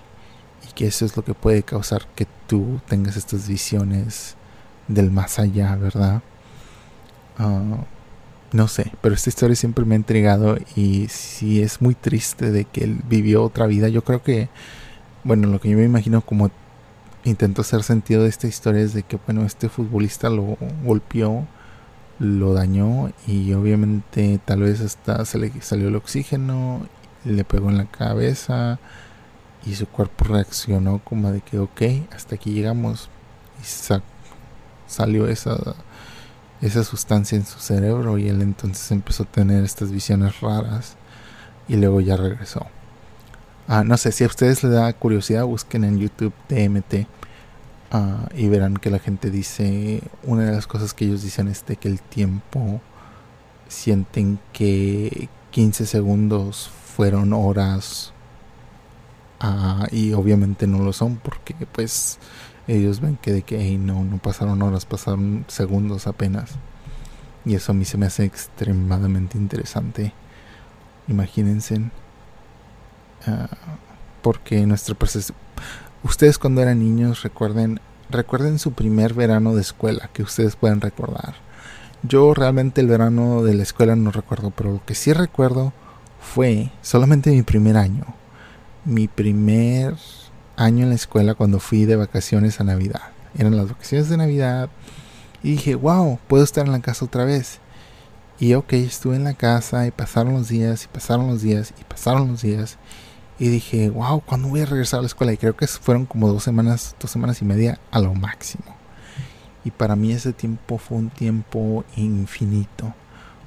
y 0.69 0.73
que 0.73 0.87
eso 0.87 1.05
es 1.05 1.17
lo 1.17 1.25
que 1.25 1.35
puede 1.35 1.63
causar 1.63 2.07
que 2.15 2.27
tú 2.47 2.81
tengas 2.87 3.17
estas 3.17 3.49
visiones 3.49 4.37
del 4.89 5.11
más 5.11 5.39
allá, 5.39 5.77
¿verdad? 5.77 6.23
Uh, 7.39 7.85
no 8.53 8.67
sé, 8.69 8.93
pero 9.03 9.15
esta 9.15 9.29
historia 9.29 9.57
siempre 9.57 9.85
me 9.85 9.95
ha 9.95 9.99
intrigado 9.99 10.57
y 10.75 11.09
sí 11.09 11.63
es 11.63 11.83
muy 11.83 11.95
triste 11.95 12.51
de 12.51 12.65
que 12.65 12.85
él 12.85 13.01
vivió 13.09 13.43
otra 13.43 13.67
vida. 13.67 13.89
Yo 13.89 14.03
creo 14.03 14.23
que, 14.23 14.49
bueno, 15.25 15.49
lo 15.49 15.61
que 15.61 15.69
yo 15.71 15.77
me 15.77 15.85
imagino 15.85 16.23
como 16.23 16.51
intento 17.25 17.61
hacer 17.63 17.83
sentido 17.83 18.23
de 18.23 18.31
esta 18.31 18.47
historia 18.47 18.83
es 18.83 18.95
de 18.95 19.03
que, 19.03 19.19
bueno, 19.27 19.45
este 19.45 19.69
futbolista 19.69 20.31
lo 20.31 20.57
golpeó, 20.83 21.47
lo 22.19 22.55
dañó 22.55 23.13
y 23.27 23.53
obviamente 23.53 24.41
tal 24.45 24.63
vez 24.63 24.81
hasta 24.81 25.25
se 25.25 25.39
le 25.39 25.53
salió 25.61 25.89
el 25.89 25.97
oxígeno, 25.97 26.87
le 27.25 27.45
pegó 27.45 27.69
en 27.69 27.79
la 27.79 27.87
cabeza 27.87 28.79
y 29.67 29.75
su 29.75 29.87
cuerpo 29.87 30.25
reaccionó 30.25 31.01
como 31.05 31.31
de 31.33 31.43
que, 31.43 31.59
ok, 31.59 31.83
hasta 32.15 32.37
aquí 32.37 32.53
llegamos 32.53 33.11
y 33.61 33.93
salió 34.87 35.29
esa 35.29 35.75
esa 36.61 36.85
sustancia 36.85 37.37
en 37.37 37.47
su 37.47 37.59
cerebro 37.61 38.19
y 38.19 38.29
él 38.29 38.43
entonces 38.43 38.91
empezó 38.91 39.23
a 39.25 39.27
tener 39.27 39.65
estas 39.65 39.91
visiones 39.91 40.41
raras 40.41 40.97
y 41.69 41.77
luego 41.77 42.01
ya 42.01 42.17
regresó. 42.17 42.67
Ah, 43.69 43.85
no 43.85 43.97
sé, 43.99 44.13
si 44.13 44.25
a 44.25 44.29
ustedes 44.29 44.65
les 44.65 44.73
da 44.73 44.93
curiosidad, 44.95 45.45
busquen 45.45 45.85
en 45.85 45.99
YouTube 45.99 46.33
DMT 46.49 47.07
ah, 47.93 48.29
y 48.35 48.49
verán 48.49 48.79
que 48.79 48.91
la 48.91 48.99
gente 48.99 49.31
dice, 49.31 50.03
una 50.25 50.45
de 50.45 50.53
las 50.53 50.67
cosas 50.67 50.95
que 50.95 51.05
ellos 51.05 51.23
dicen 51.23 51.49
es 51.49 51.65
de 51.67 51.77
que 51.77 51.89
el 51.89 52.01
tiempo 52.01 52.81
sienten 53.69 54.39
que 54.53 55.29
15 55.51 55.87
segundos 55.87 56.71
fueron 56.97 57.33
horas 57.35 58.13
ah, 59.41 59.87
y 59.93 60.15
obviamente 60.15 60.67
no 60.67 60.79
lo 60.79 60.93
son 60.93 61.17
porque 61.17 61.55
pues 61.71 62.19
ellos 62.69 63.01
ven 63.01 63.17
que 63.17 63.33
de 63.33 63.43
que 63.43 63.59
no, 63.79 64.05
no 64.05 64.19
pasaron 64.19 64.63
horas, 64.63 64.85
pasaron 64.85 65.45
segundos 65.49 66.07
apenas. 66.07 66.53
Y 67.45 67.55
eso 67.55 67.73
a 67.73 67.75
mí 67.75 67.85
se 67.85 67.97
me 67.97 68.07
hace 68.07 68.25
extremadamente 68.25 69.39
interesante. 69.39 70.13
Imagínense. 71.09 71.81
Ah, 73.27 73.49
porque 74.23 74.67
percepción... 74.99 75.37
Ustedes 76.05 76.39
cuando 76.39 76.61
eran 76.61 76.79
niños 76.79 77.23
recuerden, 77.23 77.81
recuerden 78.11 78.59
su 78.59 78.73
primer 78.73 79.15
verano 79.15 79.55
de 79.55 79.63
escuela 79.63 80.11
que 80.13 80.23
ustedes 80.23 80.55
pueden 80.55 80.81
recordar. 80.81 81.37
Yo 82.03 82.35
realmente 82.35 82.81
el 82.81 82.87
verano 82.87 83.43
de 83.43 83.55
la 83.55 83.63
escuela 83.65 83.97
no 83.97 84.13
recuerdo, 84.13 84.51
pero 84.51 84.73
lo 84.73 84.85
que 84.85 84.95
sí 84.95 85.13
recuerdo 85.13 85.73
fue 86.21 86.71
solamente 86.83 87.31
mi 87.31 87.43
primer 87.43 87.77
año. 87.77 88.05
Mi 88.85 89.09
primer 89.09 89.97
año 90.59 90.83
en 90.83 90.89
la 90.91 90.97
escuela 90.97 91.35
cuando 91.35 91.61
fui 91.61 91.85
de 91.85 91.95
vacaciones 91.95 92.61
a 92.61 92.65
Navidad. 92.65 93.01
Eran 93.39 93.57
las 93.57 93.69
vacaciones 93.69 94.09
de 94.09 94.17
Navidad 94.17 94.69
y 95.43 95.53
dije, 95.53 95.77
wow, 95.77 96.19
puedo 96.27 96.43
estar 96.43 96.67
en 96.67 96.73
la 96.73 96.81
casa 96.81 97.05
otra 97.05 97.25
vez. 97.25 97.61
Y 98.41 98.55
ok, 98.55 98.73
estuve 98.73 99.17
en 99.17 99.25
la 99.25 99.35
casa 99.35 99.87
y 99.87 99.93
pasaron 99.93 100.33
los 100.33 100.49
días 100.49 100.85
y 100.85 100.89
pasaron 100.89 101.29
los 101.29 101.43
días 101.43 101.73
y 101.81 101.85
pasaron 101.85 102.29
los 102.29 102.43
días. 102.43 102.77
Y 103.39 103.49
dije, 103.49 103.89
wow, 103.89 104.21
¿cuándo 104.21 104.49
voy 104.49 104.61
a 104.63 104.67
regresar 104.67 104.99
a 104.99 105.03
la 105.03 105.07
escuela? 105.07 105.33
Y 105.33 105.37
creo 105.37 105.57
que 105.57 105.69
fueron 105.69 106.07
como 106.07 106.29
dos 106.29 106.43
semanas, 106.43 106.97
dos 107.01 107.11
semanas 107.11 107.41
y 107.41 107.45
media 107.45 107.79
a 107.93 108.01
lo 108.01 108.15
máximo. 108.15 108.77
Y 109.65 109.71
para 109.71 109.95
mí 109.95 110.11
ese 110.11 110.33
tiempo 110.33 110.79
fue 110.79 110.99
un 110.99 111.11
tiempo 111.11 111.85
infinito. 111.97 112.95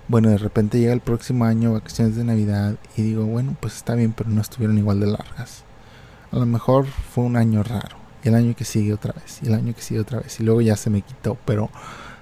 Bueno, 0.08 0.30
de 0.30 0.38
repente 0.38 0.80
llega 0.80 0.94
el 0.94 1.02
próximo 1.02 1.44
año, 1.44 1.74
vacaciones 1.74 2.16
de 2.16 2.24
Navidad, 2.24 2.76
y 2.96 3.02
digo, 3.02 3.26
bueno, 3.26 3.56
pues 3.60 3.76
está 3.76 3.96
bien, 3.96 4.14
pero 4.14 4.30
no 4.30 4.42
estuvieron 4.42 4.78
igual 4.78 5.00
de 5.00 5.08
largas 5.08 5.66
a 6.32 6.38
lo 6.38 6.46
mejor 6.46 6.86
fue 6.86 7.24
un 7.24 7.36
año 7.36 7.64
raro. 7.64 7.98
Y 8.24 8.30
el 8.30 8.36
año 8.36 8.56
que 8.56 8.66
sigue 8.66 8.94
otra 8.94 9.14
vez. 9.14 9.40
Y 9.42 9.48
el 9.48 9.56
año 9.56 9.74
que 9.74 9.82
sigue 9.82 10.00
otra 10.00 10.20
vez. 10.20 10.40
Y 10.40 10.44
luego 10.44 10.62
ya 10.62 10.76
se 10.76 10.90
me 10.90 11.02
quitó. 11.02 11.38
Pero 11.46 11.70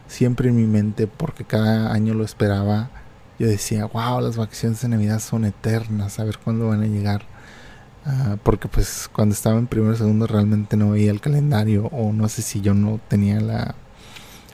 siempre 0.07 0.49
en 0.49 0.55
mi 0.55 0.65
mente, 0.65 1.07
porque 1.07 1.43
cada 1.43 1.91
año 1.91 2.13
lo 2.13 2.23
esperaba, 2.23 2.89
yo 3.37 3.47
decía, 3.47 3.85
wow, 3.85 4.21
las 4.21 4.37
vacaciones 4.37 4.81
de 4.81 4.89
Navidad 4.89 5.19
son 5.19 5.45
eternas. 5.45 6.19
A 6.19 6.23
ver 6.23 6.37
cuándo 6.37 6.69
van 6.69 6.81
a 6.81 6.87
llegar. 6.87 7.23
Ah, 8.05 8.37
porque 8.43 8.67
pues 8.67 9.09
cuando 9.11 9.33
estaba 9.33 9.59
en 9.59 9.67
primero 9.67 9.93
o 9.93 9.97
segundo 9.97 10.25
realmente 10.25 10.77
no 10.77 10.91
veía 10.91 11.11
el 11.11 11.21
calendario. 11.21 11.87
O 11.87 12.13
no 12.13 12.29
sé 12.29 12.41
si 12.41 12.61
yo 12.61 12.73
no 12.73 12.99
tenía 13.07 13.39
la 13.41 13.75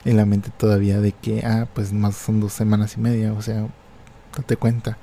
en 0.04 0.16
la 0.16 0.24
mente 0.24 0.50
todavía 0.56 1.00
de 1.00 1.12
que, 1.12 1.44
ah, 1.44 1.66
pues 1.74 1.92
más 1.92 2.16
son 2.16 2.40
dos 2.40 2.52
semanas 2.52 2.96
y 2.96 3.00
media. 3.00 3.32
O 3.32 3.42
sea, 3.42 3.66
date 4.36 4.56
cuenta. 4.56 4.98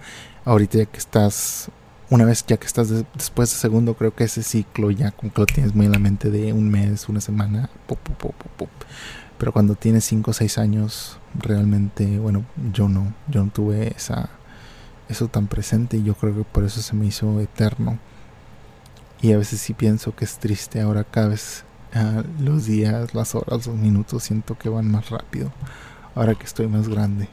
Ahorita 0.46 0.78
ya 0.80 0.86
que 0.86 0.98
estás 0.98 1.70
una 2.14 2.26
vez 2.26 2.46
ya 2.46 2.58
que 2.58 2.68
estás 2.68 2.90
después 3.16 3.50
de 3.50 3.56
segundo, 3.56 3.96
creo 3.96 4.14
que 4.14 4.26
ese 4.26 4.44
ciclo 4.44 4.92
ya 4.92 5.10
como 5.10 5.34
que 5.34 5.42
lo 5.42 5.48
tienes 5.48 5.74
muy 5.74 5.88
en 5.88 5.94
la 5.94 5.98
mente 5.98 6.30
de 6.30 6.54
un 6.54 6.70
mes, 6.70 7.10
una 7.10 7.20
semana, 7.20 7.72
pero 9.40 9.52
cuando 9.52 9.74
tienes 9.74 10.06
5 10.06 10.30
o 10.30 10.34
6 10.34 10.60
años, 10.60 11.18
realmente, 11.34 12.20
bueno, 12.20 12.46
yo 12.72 12.88
no, 12.88 13.16
yo 13.30 13.44
no 13.44 13.50
tuve 13.50 13.96
esa, 13.98 14.30
eso 15.10 15.28
tan 15.28 15.48
presente 15.48 15.98
y 15.98 16.04
yo 16.04 16.14
creo 16.14 16.36
que 16.36 16.44
por 16.44 16.64
eso 16.64 16.82
se 16.82 16.96
me 16.96 17.08
hizo 17.08 17.40
eterno. 17.40 17.98
Y 19.20 19.32
a 19.32 19.40
veces 19.40 19.60
sí 19.60 19.74
pienso 19.74 20.16
que 20.16 20.26
es 20.26 20.38
triste 20.38 20.82
ahora 20.82 21.04
cada 21.04 21.30
vez 21.30 21.64
ah, 21.96 22.22
los 22.40 22.68
días, 22.68 23.16
las 23.16 23.34
horas, 23.34 23.66
los 23.66 23.76
minutos 23.76 24.24
siento 24.24 24.56
que 24.56 24.70
van 24.70 24.92
más 24.92 25.10
rápido 25.10 25.52
ahora 26.14 26.36
que 26.36 26.46
estoy 26.46 26.68
más 26.68 26.88
grande. 26.88 27.28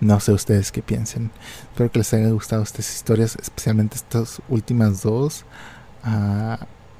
No 0.00 0.20
sé 0.20 0.32
ustedes 0.32 0.72
qué 0.72 0.82
piensen. 0.82 1.30
Espero 1.70 1.90
que 1.90 1.98
les 2.00 2.12
haya 2.14 2.28
gustado 2.30 2.62
estas 2.62 2.94
historias, 2.94 3.36
especialmente 3.40 3.96
estas 3.96 4.42
últimas 4.48 5.02
dos. 5.02 5.44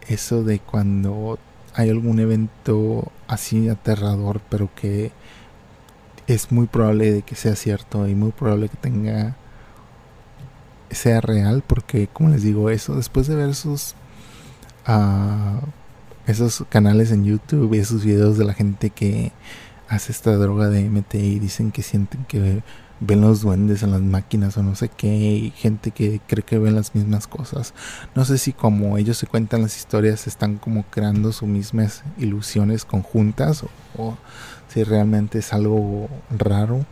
Eso 0.09 0.45
de 0.45 0.61
cuando 0.61 1.39
hay 1.75 1.91
algún 1.91 2.21
evento 2.21 3.13
así 3.29 3.69
aterrador, 3.69 4.41
pero 4.49 4.71
que 4.75 5.13
es 6.27 6.51
muy 6.51 6.67
probable 6.67 7.13
de 7.13 7.23
que 7.23 7.35
sea 7.37 7.55
cierto 7.55 8.09
y 8.09 8.15
muy 8.15 8.33
probable 8.33 8.69
que 8.69 8.77
tenga 8.77 9.37
sea 10.91 11.21
real, 11.21 11.63
porque 11.67 12.09
como 12.09 12.31
les 12.31 12.43
digo 12.43 12.71
eso, 12.71 12.95
después 12.95 13.27
de 13.27 13.35
ver 13.35 13.51
esos 13.51 13.95
uh, 14.89 15.61
esos 16.27 16.65
canales 16.69 17.11
en 17.13 17.25
YouTube 17.25 17.75
y 17.75 17.79
esos 17.79 18.05
videos 18.05 18.39
de 18.39 18.45
la 18.45 18.55
gente 18.55 18.91
que 18.91 19.33
hace 19.89 20.13
esta 20.13 20.35
droga 20.37 20.69
de 20.69 20.89
MT 20.89 21.15
y 21.15 21.39
dicen 21.39 21.71
que 21.71 21.83
sienten 21.83 22.25
que 22.25 22.63
ven 23.01 23.21
los 23.21 23.43
duendes 23.43 23.83
en 23.83 23.91
las 23.91 24.01
máquinas 24.01 24.57
o 24.57 24.63
no 24.63 24.75
sé 24.75 24.89
qué, 24.89 25.09
y 25.09 25.51
gente 25.51 25.91
que 25.91 26.21
cree 26.27 26.45
que 26.45 26.59
ven 26.59 26.75
las 26.75 26.95
mismas 26.95 27.27
cosas. 27.27 27.75
No 28.15 28.25
sé 28.25 28.39
si 28.39 28.53
como 28.53 28.99
ellos 28.99 29.19
se 29.19 29.27
cuentan 29.27 29.63
las 29.63 29.77
historias 29.77 30.27
están 30.27 30.57
como 30.57 30.85
creando 30.85 31.33
sus 31.33 31.49
mismas 31.49 32.03
ilusiones 32.19 32.85
conjuntas 32.85 33.65
o, 33.97 34.17
si 34.69 34.85
realmente 34.85 35.39
es 35.39 35.53
algo 35.53 36.09
raro. 36.37 36.85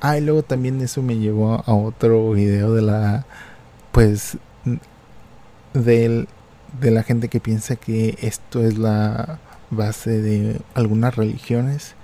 Ah, 0.00 0.18
y 0.18 0.20
luego 0.20 0.42
también 0.42 0.80
eso 0.80 1.02
me 1.02 1.18
llevó 1.18 1.62
a 1.66 1.74
otro 1.74 2.32
video 2.32 2.74
de 2.74 2.82
la 2.82 3.26
pues 3.92 4.38
del, 5.74 6.28
de 6.80 6.90
la 6.90 7.02
gente 7.02 7.28
que 7.28 7.40
piensa 7.40 7.76
que 7.76 8.18
esto 8.22 8.64
es 8.64 8.78
la 8.78 9.38
base 9.70 10.20
de 10.20 10.60
algunas 10.74 11.16
religiones 11.16 11.94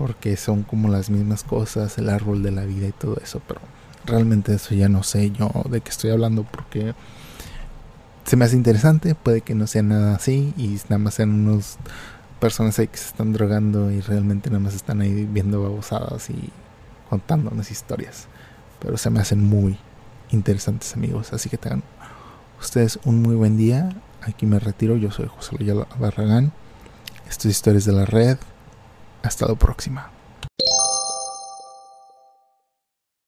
porque 0.00 0.38
son 0.38 0.62
como 0.62 0.88
las 0.88 1.10
mismas 1.10 1.44
cosas, 1.44 1.98
el 1.98 2.08
árbol 2.08 2.42
de 2.42 2.50
la 2.50 2.64
vida 2.64 2.88
y 2.88 2.92
todo 2.92 3.18
eso, 3.22 3.42
pero 3.46 3.60
realmente 4.06 4.54
eso 4.54 4.74
ya 4.74 4.88
no 4.88 5.02
sé 5.02 5.30
yo 5.30 5.50
de 5.68 5.82
qué 5.82 5.90
estoy 5.90 6.10
hablando 6.10 6.42
porque 6.42 6.94
se 8.24 8.34
me 8.36 8.46
hace 8.46 8.56
interesante, 8.56 9.14
puede 9.14 9.42
que 9.42 9.54
no 9.54 9.66
sea 9.66 9.82
nada 9.82 10.16
así 10.16 10.54
y 10.56 10.78
nada 10.84 10.96
más 10.96 11.12
sean 11.12 11.46
unos 11.46 11.76
personas 12.40 12.78
ahí 12.78 12.86
que 12.86 12.96
se 12.96 13.08
están 13.08 13.34
drogando 13.34 13.90
y 13.90 14.00
realmente 14.00 14.48
nada 14.48 14.60
más 14.60 14.74
están 14.74 15.02
ahí 15.02 15.28
viendo 15.30 15.62
babosadas 15.62 16.30
y 16.30 16.48
contándonos 17.10 17.70
historias, 17.70 18.26
pero 18.80 18.96
se 18.96 19.10
me 19.10 19.20
hacen 19.20 19.44
muy 19.44 19.76
interesantes 20.30 20.94
amigos, 20.94 21.34
así 21.34 21.50
que 21.50 21.58
tengan 21.58 21.82
ustedes 22.58 22.98
un 23.04 23.20
muy 23.20 23.34
buen 23.34 23.58
día, 23.58 23.90
aquí 24.22 24.46
me 24.46 24.60
retiro, 24.60 24.96
yo 24.96 25.10
soy 25.10 25.26
José 25.26 25.56
Luis 25.58 25.74
Barragán, 25.98 26.52
esto 27.28 27.48
es 27.48 27.56
Historias 27.56 27.84
de 27.84 27.92
la 27.92 28.06
Red, 28.06 28.38
hasta 29.22 29.46
la 29.46 29.54
próxima. 29.54 30.10